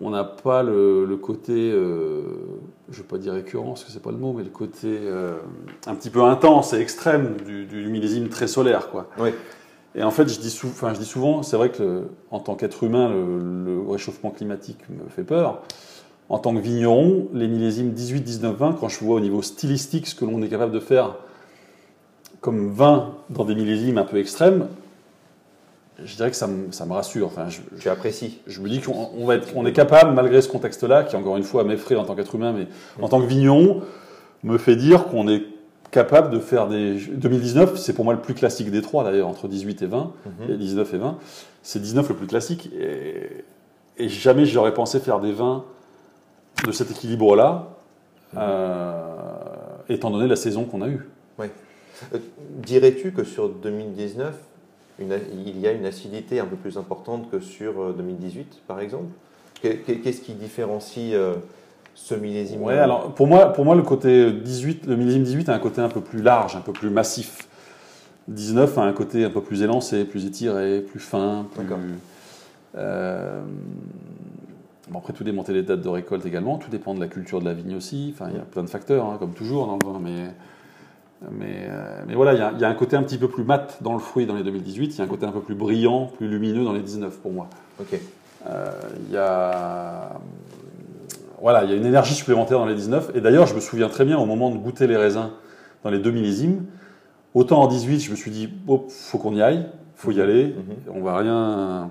on 0.00 0.10
n'a 0.10 0.24
pas 0.24 0.62
le, 0.62 1.04
le 1.04 1.16
côté, 1.16 1.70
euh, 1.72 2.22
je 2.90 2.98
ne 2.98 3.02
vais 3.02 3.08
pas 3.08 3.18
dire 3.18 3.32
récurrent, 3.34 3.68
parce 3.68 3.84
que 3.84 3.90
c'est 3.90 4.02
pas 4.02 4.10
le 4.12 4.16
mot, 4.16 4.32
mais 4.32 4.42
le 4.44 4.50
côté 4.50 4.98
euh, 5.02 5.34
un 5.86 5.94
petit 5.94 6.10
peu 6.10 6.22
intense 6.22 6.72
et 6.72 6.78
extrême 6.80 7.36
du, 7.44 7.66
du 7.66 7.86
millésime 7.88 8.28
très 8.28 8.46
solaire, 8.46 8.88
quoi. 8.90 9.08
Oui. 9.18 9.30
Et 9.94 10.02
en 10.02 10.10
fait, 10.10 10.28
je 10.28 10.38
dis, 10.40 10.50
sou- 10.50 10.68
enfin, 10.68 10.94
je 10.94 11.00
dis 11.00 11.04
souvent, 11.04 11.42
c'est 11.42 11.56
vrai 11.56 11.70
que 11.70 11.82
le- 11.82 12.02
en 12.30 12.38
tant 12.40 12.54
qu'être 12.54 12.84
humain, 12.84 13.08
le, 13.10 13.74
le 13.82 13.90
réchauffement 13.90 14.30
climatique 14.30 14.78
me 14.88 15.08
fait 15.10 15.24
peur. 15.24 15.62
En 16.28 16.38
tant 16.38 16.54
que 16.54 16.60
vigneron, 16.60 17.26
les 17.34 17.48
millésimes 17.48 17.90
18, 17.90 18.20
19, 18.20 18.56
20, 18.56 18.72
quand 18.78 18.88
je 18.88 19.00
vois 19.04 19.16
au 19.16 19.20
niveau 19.20 19.42
stylistique 19.42 20.06
ce 20.06 20.14
que 20.14 20.24
l'on 20.24 20.40
est 20.42 20.48
capable 20.48 20.70
de 20.72 20.78
faire 20.80 21.16
comme 22.40 22.70
vin 22.70 23.10
dans 23.30 23.44
des 23.44 23.54
millésimes 23.54 23.98
un 23.98 24.04
peu 24.04 24.16
extrêmes, 24.18 24.68
je 26.04 26.16
dirais 26.16 26.30
que 26.30 26.36
ça 26.36 26.46
me, 26.46 26.72
ça 26.72 26.86
me 26.86 26.92
rassure. 26.92 27.26
Enfin, 27.26 27.48
je, 27.48 27.60
Tu 27.78 27.88
apprécies 27.88 28.40
je 28.46 28.60
me 28.60 28.68
dis 28.68 28.80
qu'on 28.80 29.10
on 29.16 29.24
va 29.26 29.36
être, 29.36 29.48
on 29.56 29.64
est 29.66 29.72
capable, 29.72 30.12
malgré 30.14 30.40
ce 30.42 30.48
contexte-là, 30.48 31.04
qui 31.04 31.16
encore 31.16 31.36
une 31.36 31.42
fois 31.42 31.64
m'effraie 31.64 31.96
en 31.96 32.04
tant 32.04 32.14
qu'être 32.14 32.34
humain, 32.34 32.52
mais 32.56 32.66
en 33.02 33.08
tant 33.08 33.20
que 33.20 33.26
vigneron, 33.26 33.82
me 34.42 34.56
fait 34.58 34.76
dire 34.76 35.06
qu'on 35.06 35.28
est 35.28 35.42
capable 35.90 36.30
de 36.30 36.38
faire 36.38 36.68
des. 36.68 36.94
2019, 36.94 37.76
c'est 37.76 37.92
pour 37.92 38.04
moi 38.04 38.14
le 38.14 38.20
plus 38.20 38.34
classique 38.34 38.70
des 38.70 38.80
trois 38.82 39.04
d'ailleurs, 39.04 39.28
entre 39.28 39.48
18 39.48 39.82
et 39.82 39.86
20, 39.86 40.12
Mhm. 40.46 40.54
et 40.54 40.56
19 40.56 40.94
et 40.94 40.98
20. 40.98 41.18
C'est 41.62 41.80
19 41.82 42.08
le 42.08 42.14
plus 42.14 42.26
classique, 42.26 42.70
et, 42.78 43.44
et 43.98 44.08
jamais 44.08 44.46
j'aurais 44.46 44.72
pensé 44.74 45.00
faire 45.00 45.20
des 45.20 45.32
vins 45.32 45.64
de 46.66 46.72
cet 46.72 46.90
équilibre-là, 46.90 47.68
euh, 48.36 48.92
étant 49.88 50.10
donné 50.10 50.26
la 50.28 50.36
saison 50.36 50.64
qu'on 50.64 50.82
a 50.82 50.88
eue. 50.88 51.08
Euh, 52.14 52.18
Dirais-tu 52.62 53.12
que 53.12 53.24
sur 53.24 53.48
2019, 53.50 54.34
une 55.00 55.18
il 55.46 55.58
y 55.58 55.66
a 55.66 55.72
une 55.72 55.86
acidité 55.86 56.40
un 56.40 56.46
peu 56.46 56.56
plus 56.56 56.76
importante 56.78 57.30
que 57.30 57.40
sur 57.40 57.80
euh, 57.82 57.94
2018, 57.96 58.62
par 58.66 58.80
exemple 58.80 59.08
Que- 59.62 59.68
que- 59.68 59.92
Qu'est-ce 59.92 60.20
qui 60.22 60.32
différencie 60.34 61.12
euh, 61.14 61.34
ce 61.94 62.14
millésime 62.14 62.62
Ouais, 62.62 62.78
alors 62.78 63.14
pour 63.14 63.26
moi, 63.26 63.52
pour 63.52 63.64
moi 63.64 63.74
le 63.74 63.82
côté 63.82 64.32
18, 64.32 64.86
le 64.86 64.96
millésime 64.96 65.22
18 65.22 65.48
a 65.48 65.54
un 65.54 65.58
côté 65.58 65.80
un 65.80 65.88
peu 65.88 66.00
plus 66.00 66.22
large, 66.22 66.56
un 66.56 66.60
peu 66.60 66.72
plus 66.72 66.90
massif. 66.90 67.48
19 68.28 68.78
a 68.78 68.82
un 68.82 68.92
côté 68.92 69.24
un 69.24 69.30
peu 69.30 69.40
plus 69.42 69.62
élancé, 69.62 70.04
plus 70.04 70.24
étiré, 70.26 70.80
plus 70.82 71.00
fin, 71.00 71.46
plus. 71.52 71.62
D'accord. 71.64 71.78
Euh, 72.76 73.42
bon, 74.88 74.98
après, 75.00 75.12
tout 75.12 75.24
démonter 75.24 75.52
les 75.52 75.62
dates 75.62 75.80
de 75.80 75.88
récolte 75.88 76.24
également, 76.26 76.56
tout 76.58 76.70
dépend 76.70 76.94
de 76.94 77.00
la 77.00 77.08
culture 77.08 77.40
de 77.40 77.44
la 77.46 77.54
vigne 77.54 77.74
aussi. 77.74 78.14
Enfin, 78.14 78.30
il 78.30 78.36
y 78.36 78.40
a 78.40 78.44
plein 78.44 78.62
de 78.62 78.68
facteurs, 78.68 79.06
hein, 79.06 79.16
comme 79.18 79.32
toujours 79.32 79.66
dans 79.66 79.78
le 79.82 79.92
vin, 79.92 80.00
mais. 80.02 80.30
Mais, 81.30 81.66
euh, 81.68 82.02
mais 82.06 82.14
voilà, 82.14 82.32
il 82.32 82.38
y, 82.38 82.42
a, 82.42 82.52
il 82.54 82.60
y 82.60 82.64
a 82.64 82.68
un 82.68 82.74
côté 82.74 82.96
un 82.96 83.02
petit 83.02 83.18
peu 83.18 83.28
plus 83.28 83.44
mat 83.44 83.78
dans 83.82 83.92
le 83.92 83.98
fruit 83.98 84.24
dans 84.24 84.34
les 84.34 84.42
2018, 84.42 84.86
il 84.86 84.98
y 84.98 85.00
a 85.02 85.04
un 85.04 85.08
côté 85.08 85.26
un 85.26 85.32
peu 85.32 85.40
plus 85.40 85.54
brillant, 85.54 86.06
plus 86.06 86.28
lumineux 86.28 86.64
dans 86.64 86.72
les 86.72 86.80
19 86.80 87.18
pour 87.18 87.32
moi. 87.32 87.48
Ok. 87.78 87.98
Euh, 88.46 88.70
Il 89.06 89.12
y 89.12 89.18
a 89.18 90.18
voilà, 91.40 91.64
il 91.64 91.70
y 91.70 91.72
a 91.72 91.76
une 91.76 91.86
énergie 91.86 92.14
supplémentaire 92.14 92.58
dans 92.58 92.66
les 92.66 92.74
19. 92.74 93.12
Et 93.14 93.20
d'ailleurs, 93.20 93.46
je 93.46 93.54
me 93.54 93.60
souviens 93.60 93.88
très 93.88 94.04
bien 94.04 94.18
au 94.18 94.26
moment 94.26 94.50
de 94.50 94.58
goûter 94.58 94.86
les 94.86 94.96
raisins 94.96 95.30
dans 95.82 95.90
les 95.90 95.98
deux 95.98 96.10
millésimes. 96.10 96.66
Autant 97.34 97.62
en 97.62 97.66
18, 97.66 98.00
je 98.00 98.10
me 98.10 98.16
suis 98.16 98.30
dit, 98.30 98.50
oh, 98.68 98.86
faut 98.90 99.18
qu'on 99.18 99.34
y 99.34 99.40
aille, 99.40 99.66
faut 99.94 100.10
y 100.12 100.20
aller. 100.20 100.48
Mhm. 100.48 100.94
On 100.94 101.00
va 101.00 101.16
rien, 101.16 101.90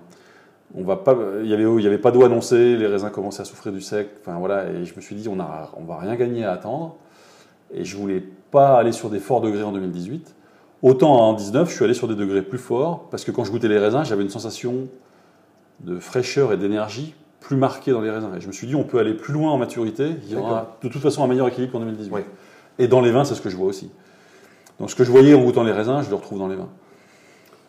on 0.76 0.84
va 0.84 0.98
pas. 0.98 1.18
Il 1.42 1.50
y 1.50 1.54
avait, 1.54 1.64
il 1.64 1.84
y 1.84 1.88
avait 1.88 1.98
pas 1.98 2.12
d'eau 2.12 2.24
annoncée, 2.24 2.78
les 2.78 2.86
raisins 2.86 3.10
commençaient 3.10 3.42
à 3.42 3.46
souffrir 3.46 3.74
du 3.74 3.82
sec. 3.82 4.10
Enfin 4.22 4.38
voilà, 4.38 4.70
et 4.70 4.86
je 4.86 4.96
me 4.96 5.02
suis 5.02 5.16
dit, 5.16 5.28
on 5.28 5.40
a, 5.40 5.72
on 5.78 5.84
va 5.84 5.98
rien 5.98 6.16
gagner 6.16 6.46
à 6.46 6.52
attendre. 6.52 6.98
Et 7.74 7.86
je 7.86 7.98
voulais 7.98 8.24
pas 8.52 8.78
aller 8.78 8.92
sur 8.92 9.10
des 9.10 9.20
forts 9.20 9.42
degrés 9.42 9.64
en 9.64 9.72
2018. 9.72 10.36
Autant 10.82 11.12
en 11.14 11.34
19, 11.34 11.70
je 11.70 11.76
suis 11.76 11.84
allé 11.84 11.94
sur 11.94 12.08
des 12.08 12.16
degrés 12.16 12.42
plus 12.42 12.58
forts 12.58 13.10
parce 13.10 13.24
que 13.26 13.32
quand 13.32 13.44
je 13.44 13.52
goûtais 13.52 13.68
les 13.68 13.78
raisins, 13.80 14.04
j'avais 14.06 14.24
une 14.24 14.30
sensation 14.30 14.88
de 15.82 16.00
fraîcheur 16.00 16.54
et 16.54 16.58
d'énergie 16.58 17.14
plus 17.42 17.58
marquée 17.58 17.92
dans 17.92 18.02
les 18.02 18.10
raisins. 18.12 18.30
Et 18.38 18.42
je 18.42 18.48
me 18.48 18.52
suis 18.52 18.68
dit, 18.68 18.76
on 18.76 18.84
peut 18.84 19.00
aller 19.00 19.14
plus 19.14 19.34
loin 19.34 19.52
en 19.52 19.58
maturité. 19.58 20.12
Il 20.26 20.32
y 20.34 20.36
aura 20.36 20.78
de 20.82 20.88
toute 20.90 21.02
façon 21.02 21.24
un 21.24 21.28
meilleur 21.28 21.48
équilibre 21.48 21.74
qu'en 21.74 21.80
2018. 21.80 22.12
Ouais. 22.14 22.26
Et 22.80 22.88
dans 22.88 23.02
les 23.02 23.12
vins, 23.12 23.24
c'est 23.26 23.36
ce 23.36 23.42
que 23.42 23.50
je 23.50 23.58
vois 23.58 23.68
aussi. 23.68 23.90
Donc 24.80 24.90
ce 24.90 24.96
que 24.96 25.04
je 25.04 25.12
voyais 25.12 25.34
en 25.34 25.44
goûtant 25.44 25.64
les 25.64 25.72
raisins, 25.74 26.02
je 26.04 26.10
le 26.10 26.16
retrouve 26.16 26.40
dans 26.40 26.48
les 26.48 26.56
vins. 26.56 26.70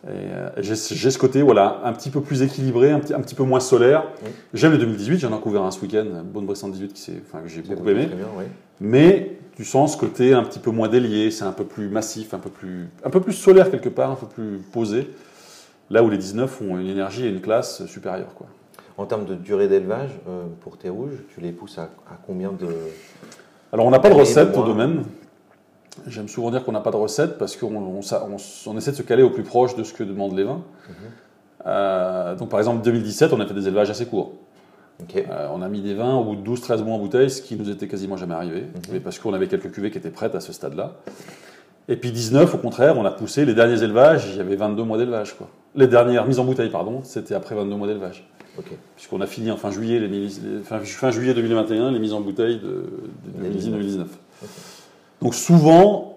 Et, 0.05 0.07
euh, 0.09 0.49
j'ai 0.57 0.75
ce 0.75 1.17
côté, 1.17 1.41
voilà, 1.41 1.81
un 1.83 1.93
petit 1.93 2.09
peu 2.09 2.21
plus 2.21 2.41
équilibré, 2.41 2.89
un 2.91 2.99
petit, 2.99 3.13
un 3.13 3.19
petit 3.21 3.35
peu 3.35 3.43
moins 3.43 3.59
solaire. 3.59 4.05
Oui. 4.23 4.29
J'aime 4.53 4.71
le 4.71 4.77
2018, 4.79 5.19
j'en 5.19 5.29
ai 5.29 5.35
découvert 5.35 5.61
un 5.63 5.69
ce 5.71 5.79
week-end, 5.81 6.05
Bonne 6.23 6.45
Bressante 6.45 6.71
18, 6.71 6.93
qui 6.93 7.01
s'est- 7.01 7.21
enfin, 7.27 7.43
que 7.43 7.47
j'ai 7.49 7.61
beaucoup 7.61 7.87
aimé. 7.87 8.07
Très 8.07 8.15
bien, 8.15 8.25
oui. 8.37 8.45
Mais 8.79 9.37
tu 9.61 9.67
sens 9.67 9.95
côté 9.95 10.33
un 10.33 10.41
petit 10.43 10.57
peu 10.57 10.71
moins 10.71 10.87
délié, 10.87 11.29
c'est 11.29 11.43
un 11.43 11.51
peu 11.51 11.65
plus 11.65 11.87
massif, 11.87 12.33
un 12.33 12.39
peu 12.39 12.49
plus, 12.49 12.89
un 13.05 13.11
peu 13.11 13.19
plus 13.21 13.33
solaire 13.33 13.69
quelque 13.69 13.89
part, 13.89 14.09
un 14.09 14.15
peu 14.15 14.25
plus 14.25 14.57
posé. 14.73 15.07
Là 15.91 16.01
où 16.01 16.09
les 16.09 16.17
19 16.17 16.61
ont 16.61 16.79
une 16.79 16.87
énergie 16.87 17.25
et 17.27 17.29
une 17.29 17.41
classe 17.41 17.85
supérieure. 17.85 18.33
Quoi. 18.33 18.47
En 18.97 19.05
termes 19.05 19.25
de 19.25 19.35
durée 19.35 19.67
d'élevage, 19.67 20.09
euh, 20.27 20.45
pour 20.61 20.77
tes 20.79 20.89
rouges, 20.89 21.13
tu 21.35 21.41
les 21.41 21.51
pousses 21.51 21.77
à, 21.77 21.83
à 21.83 22.17
combien 22.25 22.51
de. 22.53 22.69
Alors 23.71 23.85
on 23.85 23.91
n'a 23.91 23.99
pas 23.99 24.09
de 24.09 24.15
Et 24.15 24.19
recette 24.21 24.51
de 24.51 24.57
au 24.57 24.63
domaine. 24.63 25.03
J'aime 26.07 26.27
souvent 26.27 26.49
dire 26.49 26.63
qu'on 26.63 26.71
n'a 26.71 26.79
pas 26.79 26.89
de 26.91 26.95
recette 26.95 27.37
parce 27.37 27.55
qu'on 27.55 27.75
on, 27.75 27.99
on- 27.99 28.37
on 28.71 28.77
essaie 28.77 28.91
de 28.91 28.95
se 28.95 29.03
caler 29.03 29.21
au 29.21 29.29
plus 29.29 29.43
proche 29.43 29.75
de 29.75 29.83
ce 29.83 29.93
que 29.93 30.03
demandent 30.03 30.35
les 30.35 30.43
vins. 30.45 30.63
Euh, 31.67 32.35
donc 32.35 32.49
par 32.49 32.59
exemple 32.59 32.81
2017, 32.83 33.31
on 33.33 33.39
a 33.39 33.45
fait 33.45 33.53
des 33.53 33.67
élevages 33.67 33.91
assez 33.91 34.07
courts. 34.07 34.33
Euh, 35.15 35.47
on 35.53 35.61
a 35.61 35.69
mis 35.69 35.81
des 35.81 35.93
vins 35.93 36.21
de 36.21 36.49
12-13 36.49 36.83
mois 36.83 36.95
en 36.95 36.99
bouteille, 36.99 37.29
ce 37.29 37.41
qui 37.41 37.55
nous 37.55 37.69
était 37.69 37.87
quasiment 37.87 38.17
jamais 38.17 38.33
arrivé, 38.33 38.63
mais 38.91 38.99
parce 38.99 39.19
qu'on 39.19 39.33
avait 39.33 39.47
quelques 39.47 39.71
cuvées 39.71 39.91
qui 39.91 39.97
étaient 39.97 40.09
prêtes 40.09 40.35
à 40.35 40.39
ce 40.39 40.53
stade-là. 40.53 40.93
Et 41.87 41.95
puis 41.95 42.11
19, 42.11 42.53
au 42.53 42.57
contraire, 42.57 42.97
on 42.97 43.05
a 43.05 43.11
poussé 43.11 43.45
les 43.45 43.53
derniers 43.53 43.83
élevages, 43.83 44.27
il 44.31 44.37
y 44.37 44.39
avait 44.39 44.55
22 44.55 44.83
mois 44.83 44.97
d'élevage. 44.97 45.35
quoi. 45.35 45.49
Les 45.75 45.87
dernières 45.87 46.25
mises 46.25 46.39
en 46.39 46.45
bouteille, 46.45 46.69
pardon, 46.69 47.01
c'était 47.03 47.33
après 47.33 47.55
22 47.55 47.75
mois 47.75 47.87
d'élevage. 47.87 48.27
Puisqu'on 48.95 49.21
a 49.21 49.27
fini 49.27 49.49
en 49.49 49.57
fin 49.57 49.71
juillet, 49.71 49.99
les, 49.99 50.29
fin, 50.63 50.79
fin 50.79 51.09
juillet 51.09 51.33
2021 51.33 51.91
les 51.91 51.99
mises 51.99 52.13
en 52.13 52.21
bouteille 52.21 52.57
de, 52.57 52.67
de, 52.67 53.41
Des 53.41 53.47
millésime 53.47 53.71
2019. 53.71 54.07
Ok. 54.43 54.49
Donc 55.21 55.35
souvent, 55.35 56.10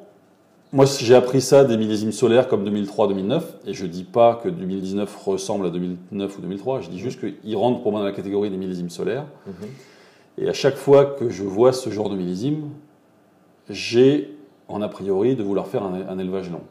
moi 0.75 0.87
j'ai 0.87 1.15
appris 1.15 1.41
ça 1.41 1.65
des 1.65 1.77
millésimes 1.77 2.11
solaires 2.11 2.49
comme 2.49 2.69
2003-2009, 2.69 3.43
et 3.67 3.75
je 3.75 3.87
dis 3.87 4.03
pas 4.03 4.41
que 4.43 4.49
2019 4.49 5.17
ressemble 5.25 5.67
à 5.67 5.71
2009 5.71 6.37
ou 6.37 6.41
2003, 6.41 6.81
je 6.81 6.91
dis 6.91 6.99
juste 6.99 7.21
qu'ils 7.21 7.57
rentrent 7.57 7.81
pour 7.81 7.93
moi 7.93 8.01
dans 8.01 8.07
la 8.07 8.13
catégorie 8.13 8.51
des 8.51 8.57
millésimes 8.57 8.91
solaires. 8.91 9.27
Mhm. 9.47 9.55
Et 10.39 10.49
à 10.49 10.53
chaque 10.53 10.75
fois 10.75 11.07
que 11.07 11.31
je 11.31 11.45
vois 11.45 11.73
ce 11.73 11.91
genre 11.91 12.11
de 12.11 12.17
millésime, 12.17 12.71
j'ai 13.71 14.37
en 14.67 14.83
a 14.83 14.89
priori 14.89 15.37
de 15.37 15.45
vouloir 15.45 15.69
faire 15.69 15.85
un, 15.85 16.09
un 16.09 16.19
élevage 16.19 16.51
long. 16.51 16.63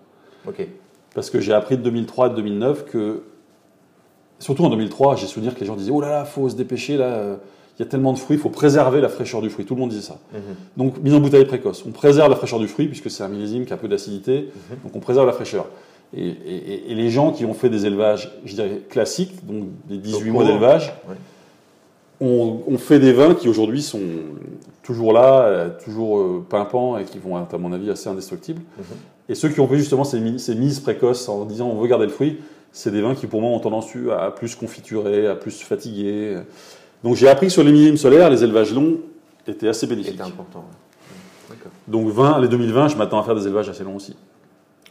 Ok. 0.45 0.67
Parce 1.15 1.29
que 1.29 1.39
j'ai 1.39 1.53
appris 1.53 1.77
de 1.77 1.83
2003 1.83 2.27
et 2.27 2.29
de 2.31 2.35
2009 2.35 2.85
que, 2.85 3.23
surtout 4.39 4.65
en 4.65 4.69
2003, 4.69 5.15
j'ai 5.15 5.27
souvenir 5.27 5.55
que 5.55 5.61
les 5.61 5.65
gens 5.65 5.77
disaient 5.77 5.91
Oh 5.91 6.01
là 6.01 6.09
là, 6.09 6.25
faut 6.25 6.49
se 6.49 6.57
dépêcher, 6.57 6.97
là, 6.97 7.05
euh, 7.05 7.37
il 7.77 7.81
y 7.81 7.85
a 7.85 7.89
tellement 7.89 8.13
de 8.13 8.19
fruits, 8.19 8.37
il 8.37 8.39
faut 8.39 8.49
préserver 8.49 9.01
la 9.01 9.09
fraîcheur 9.09 9.41
du 9.41 9.49
fruit. 9.49 9.65
Tout 9.65 9.73
le 9.75 9.81
monde 9.81 9.89
disait 9.89 10.01
ça. 10.07 10.19
Mhm. 10.33 10.39
Donc, 10.77 10.97
mise 11.01 11.13
en 11.15 11.19
bouteille 11.19 11.45
précoce. 11.45 11.83
On 11.87 11.91
préserve 11.91 12.29
la 12.29 12.35
fraîcheur 12.35 12.59
du 12.59 12.67
fruit, 12.67 12.87
puisque 12.87 13.09
c'est 13.09 13.23
un 13.23 13.27
millésime 13.29 13.65
qui 13.65 13.73
a 13.73 13.77
peu 13.77 13.87
d'acidité, 13.87 14.49
donc 14.83 14.95
on 14.95 14.99
préserve 14.99 15.25
la 15.25 15.33
fraîcheur. 15.33 15.65
Et, 16.15 16.27
et- 16.27 16.91
et 16.91 16.95
les 16.95 17.09
gens 17.09 17.31
qui 17.31 17.43
ont 17.45 17.55
fait 17.55 17.69
des 17.69 17.87
élevages, 17.87 18.31
je 18.45 18.53
dirais, 18.53 18.81
classiques, 18.89 19.45
donc 19.47 19.63
des 19.89 19.97
18 19.97 20.25
Donc, 20.25 20.33
mois 20.33 20.45
d'élevage, 20.45 20.93
ouais. 21.09 21.15
ont, 22.21 22.61
ont 22.67 22.77
fait 22.77 22.99
des 22.99 23.13
vins 23.13 23.33
qui 23.33 23.47
aujourd'hui 23.49 23.81
sont 23.81 23.99
toujours 24.83 25.13
là, 25.13 25.41
euh, 25.45 25.69
toujours 25.83 26.19
euh, 26.19 26.45
pimpants 26.47 26.97
et 26.97 27.05
qui 27.05 27.17
vont 27.17 27.41
être, 27.41 27.55
à 27.55 27.57
mon 27.57 27.71
avis, 27.73 27.89
assez 27.89 28.09
indestructibles. 28.09 28.61
Mhm. 28.77 28.83
Et 29.29 29.35
ceux 29.35 29.49
qui 29.49 29.59
ont 29.59 29.67
fait 29.67 29.77
justement 29.77 30.03
ces, 30.03 30.37
ces 30.37 30.53
mises 30.55 30.79
précoces 30.79 31.27
en 31.29 31.45
disant 31.45 31.69
on 31.69 31.79
veut 31.81 31.87
garder 31.87 32.05
le 32.05 32.11
fruit, 32.11 32.37
c'est 32.71 32.91
des 32.91 33.01
vins 33.01 33.15
qui 33.15 33.25
pour 33.27 33.41
moi 33.41 33.49
ont 33.51 33.59
tendance 33.59 33.87
à 34.19 34.31
plus 34.31 34.55
confiturer, 34.55 35.27
à 35.27 35.35
plus 35.35 35.61
fatiguer. 35.61 36.37
Donc 37.03 37.15
j'ai 37.15 37.27
appris 37.27 37.47
que 37.47 37.53
sur 37.53 37.63
les 37.63 37.71
millésimes 37.71 37.97
solaires, 37.97 38.29
les 38.29 38.43
élevages 38.43 38.73
longs 38.73 38.97
étaient 39.47 39.67
assez 39.67 39.87
bénéfiques. 39.87 40.13
C'était 40.13 40.23
important. 40.23 40.65
ouais. 41.49 41.55
Donc 41.87 42.07
20, 42.09 42.39
les 42.39 42.47
2020, 42.47 42.87
je 42.89 42.95
m'attends 42.97 43.19
à 43.19 43.23
faire 43.23 43.35
des 43.35 43.45
élevages 43.45 43.69
assez 43.69 43.83
longs 43.83 43.95
aussi. 43.97 44.15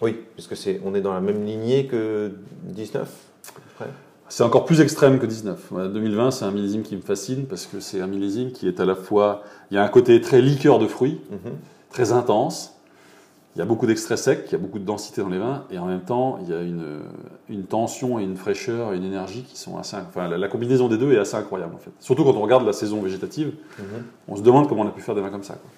Oui, 0.03 0.17
puisque 0.35 0.57
c'est, 0.57 0.81
on 0.85 0.95
est 0.95 1.01
dans 1.01 1.15
la 1.15 1.21
même 1.21 1.45
lignée 1.45 1.87
que 1.87 2.33
19. 2.65 3.03
à 3.03 3.53
peu 3.55 3.61
près. 3.77 3.87
C'est 4.29 4.43
encore 4.45 4.65
plus 4.65 4.81
extrême 4.81 5.19
que 5.19 5.27
19. 5.27 5.71
Ouais, 5.73 5.89
2020, 5.89 6.31
c'est 6.33 6.45
un 6.45 6.51
millésime 6.51 6.83
qui 6.83 6.97
me 6.97 7.03
fascine 7.03 7.45
parce 7.47 7.67
que 7.67 7.81
c'est 7.81 8.01
un 8.01 8.07
millésime 8.07 8.51
qui 8.53 8.67
est 8.67 8.81
à 8.81 8.85
la 8.85 8.95
fois. 8.95 9.43
Il 9.71 9.75
y 9.75 9.79
a 9.79 9.85
un 9.85 9.89
côté 9.89 10.21
très 10.21 10.41
liqueur 10.41 10.79
de 10.79 10.87
fruits, 10.87 11.21
Mhm. 11.31 11.53
très 11.91 12.13
intense. 12.13 12.72
Il 13.55 13.59
y 13.59 13.63
a 13.63 13.67
beaucoup 13.67 13.87
d'extraits 13.87 14.17
secs, 14.19 14.45
il 14.47 14.53
y 14.53 14.55
a 14.55 14.59
beaucoup 14.59 14.79
de 14.79 14.85
densité 14.85 15.21
dans 15.21 15.29
les 15.29 15.39
vins, 15.39 15.65
et 15.71 15.79
en 15.79 15.85
même 15.87 16.01
temps, 16.01 16.39
il 16.43 16.49
y 16.49 16.55
a 16.55 16.63
une, 16.63 17.01
une 17.51 17.65
tension 17.65 18.19
et 18.19 18.23
une 18.25 18.37
fraîcheur 18.37 18.95
et 18.95 18.97
une 18.97 19.05
énergie 19.05 19.43
qui 19.43 19.59
sont 19.59 19.77
assez. 19.77 19.97
Enfin, 19.97 20.27
la, 20.27 20.39
la 20.39 20.49
combinaison 20.49 20.89
des 20.89 20.97
deux 20.97 21.13
est 21.13 21.19
assez 21.19 21.37
incroyable 21.37 21.75
en 21.75 21.79
fait. 21.79 21.91
Surtout 22.01 22.25
quand 22.25 22.33
on 22.35 22.41
regarde 22.41 22.65
la 22.65 22.73
saison 22.73 23.03
végétative, 23.03 23.53
Mhm. 23.79 23.85
on 24.29 24.37
se 24.37 24.43
demande 24.43 24.69
comment 24.69 24.83
on 24.83 24.89
a 24.89 24.91
pu 24.93 25.03
faire 25.03 25.15
des 25.15 25.21
vins 25.21 25.29
comme 25.31 25.43
ça. 25.43 25.55
quoi. 25.55 25.71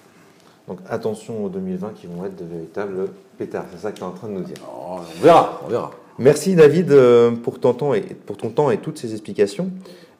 Donc 0.67 0.79
attention 0.89 1.43
aux 1.45 1.49
2020 1.49 1.89
qui 1.95 2.07
vont 2.07 2.25
être 2.25 2.37
de 2.37 2.45
véritables 2.45 3.09
pétards. 3.37 3.65
C'est 3.71 3.81
ça 3.81 3.91
que 3.91 3.97
tu 3.97 4.03
es 4.03 4.05
en 4.07 4.11
train 4.11 4.29
de 4.29 4.33
nous 4.33 4.43
dire. 4.43 4.55
Oh, 4.65 4.95
on 4.99 5.21
verra, 5.23 5.61
on 5.65 5.69
verra. 5.69 5.91
Merci 6.17 6.55
David 6.55 6.91
euh, 6.93 7.31
pour 7.31 7.59
ton 7.59 7.73
temps 7.73 7.93
et, 7.93 8.01
pour 8.01 8.37
ton 8.37 8.49
temps 8.49 8.71
et 8.71 8.77
toutes 8.77 8.97
ces 8.97 9.11
explications. 9.11 9.69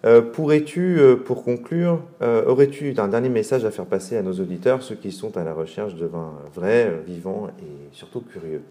Euh, 0.06 0.22
Pourrais-tu, 0.22 1.00
euh, 1.00 1.16
pour 1.16 1.44
conclure, 1.44 2.00
euh, 2.22 2.46
aurais-tu 2.46 2.94
un 2.98 3.08
dernier 3.08 3.30
message 3.30 3.66
à 3.66 3.72
faire 3.72 3.86
passer 3.86 4.18
à 4.18 4.22
nos 4.22 4.34
auditeurs, 4.34 4.84
ceux 4.84 4.96
qui 4.96 5.12
sont 5.12 5.36
à 5.36 5.44
la 5.44 5.54
recherche 5.54 5.96
de 5.96 6.06
vins 6.06 6.34
vrais, 6.54 7.02
vivants 7.08 7.48
et 7.60 7.96
surtout 7.96 8.22
curieux? 8.22 8.62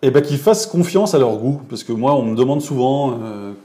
Et 0.00 0.10
ben 0.10 0.22
qu'ils 0.22 0.38
fassent 0.38 0.66
confiance 0.66 1.14
à 1.14 1.18
leur 1.18 1.36
goût, 1.36 1.60
parce 1.68 1.82
que 1.82 1.92
moi, 1.92 2.14
on 2.14 2.22
me 2.22 2.36
demande 2.36 2.62
souvent 2.62 3.18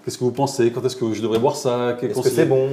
qu'est-ce 0.04 0.18
que 0.18 0.24
vous 0.24 0.32
pensez, 0.32 0.72
quand 0.72 0.84
est-ce 0.84 0.96
que 0.96 1.14
je 1.14 1.22
devrais 1.22 1.38
boire 1.38 1.56
ça, 1.56 1.96
Est-ce 2.02 2.22
que 2.22 2.30
c'est 2.30 2.48
bon? 2.48 2.70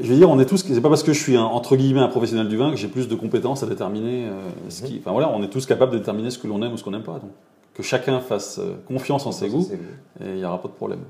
Je 0.00 0.08
veux 0.10 0.16
dire, 0.16 0.30
on 0.30 0.38
est 0.38 0.46
tous. 0.46 0.64
C'est 0.64 0.80
pas 0.80 0.88
parce 0.88 1.02
que 1.02 1.12
je 1.12 1.20
suis 1.20 1.36
un, 1.36 1.42
entre 1.42 1.76
guillemets 1.76 2.00
un 2.00 2.08
professionnel 2.08 2.48
du 2.48 2.56
vin 2.56 2.70
que 2.70 2.76
j'ai 2.76 2.88
plus 2.88 3.08
de 3.08 3.14
compétences 3.14 3.62
à 3.62 3.66
déterminer 3.66 4.26
euh, 4.26 4.30
ce 4.68 4.84
qui. 4.84 4.98
Enfin 5.00 5.12
voilà, 5.12 5.28
on 5.28 5.42
est 5.42 5.48
tous 5.48 5.66
capables 5.66 5.92
de 5.92 5.98
déterminer 5.98 6.30
ce 6.30 6.38
que 6.38 6.46
l'on 6.46 6.62
aime 6.62 6.72
ou 6.72 6.76
ce 6.76 6.84
qu'on 6.84 6.92
n'aime 6.92 7.02
pas. 7.02 7.14
Donc 7.14 7.30
que 7.74 7.82
chacun 7.82 8.20
fasse 8.20 8.60
confiance 8.86 9.26
en 9.26 9.32
ses 9.32 9.48
goûts 9.48 9.68
et 10.20 10.24
il 10.24 10.34
n'y 10.36 10.44
aura 10.44 10.60
pas 10.60 10.68
de 10.68 10.72
problème. 10.72 11.00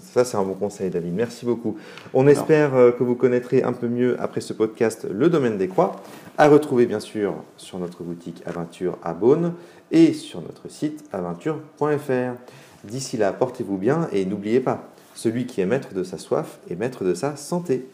Ça, 0.00 0.24
c'est 0.24 0.36
un 0.36 0.42
bon 0.42 0.54
conseil, 0.54 0.90
David. 0.90 1.14
Merci 1.14 1.44
beaucoup. 1.44 1.76
On 2.14 2.26
espère 2.26 2.74
euh, 2.74 2.92
que 2.92 3.02
vous 3.02 3.14
connaîtrez 3.14 3.62
un 3.62 3.72
peu 3.72 3.88
mieux 3.88 4.20
après 4.20 4.40
ce 4.40 4.52
podcast 4.52 5.06
le 5.10 5.28
domaine 5.28 5.58
des 5.58 5.68
croix, 5.68 5.96
à 6.38 6.48
retrouver 6.48 6.86
bien 6.86 7.00
sûr 7.00 7.34
sur 7.56 7.78
notre 7.78 8.02
boutique 8.02 8.42
Aventure 8.46 8.98
à 9.02 9.14
Beaune 9.14 9.54
et 9.90 10.12
sur 10.12 10.40
notre 10.40 10.70
site 10.70 11.04
aventure.fr. 11.12 12.34
D'ici 12.84 13.16
là, 13.16 13.32
portez-vous 13.32 13.76
bien 13.76 14.08
et 14.12 14.24
n'oubliez 14.24 14.60
pas, 14.60 14.88
celui 15.14 15.46
qui 15.46 15.60
est 15.60 15.66
maître 15.66 15.94
de 15.94 16.02
sa 16.02 16.18
soif 16.18 16.58
est 16.70 16.76
maître 16.76 17.04
de 17.04 17.14
sa 17.14 17.36
santé. 17.36 17.86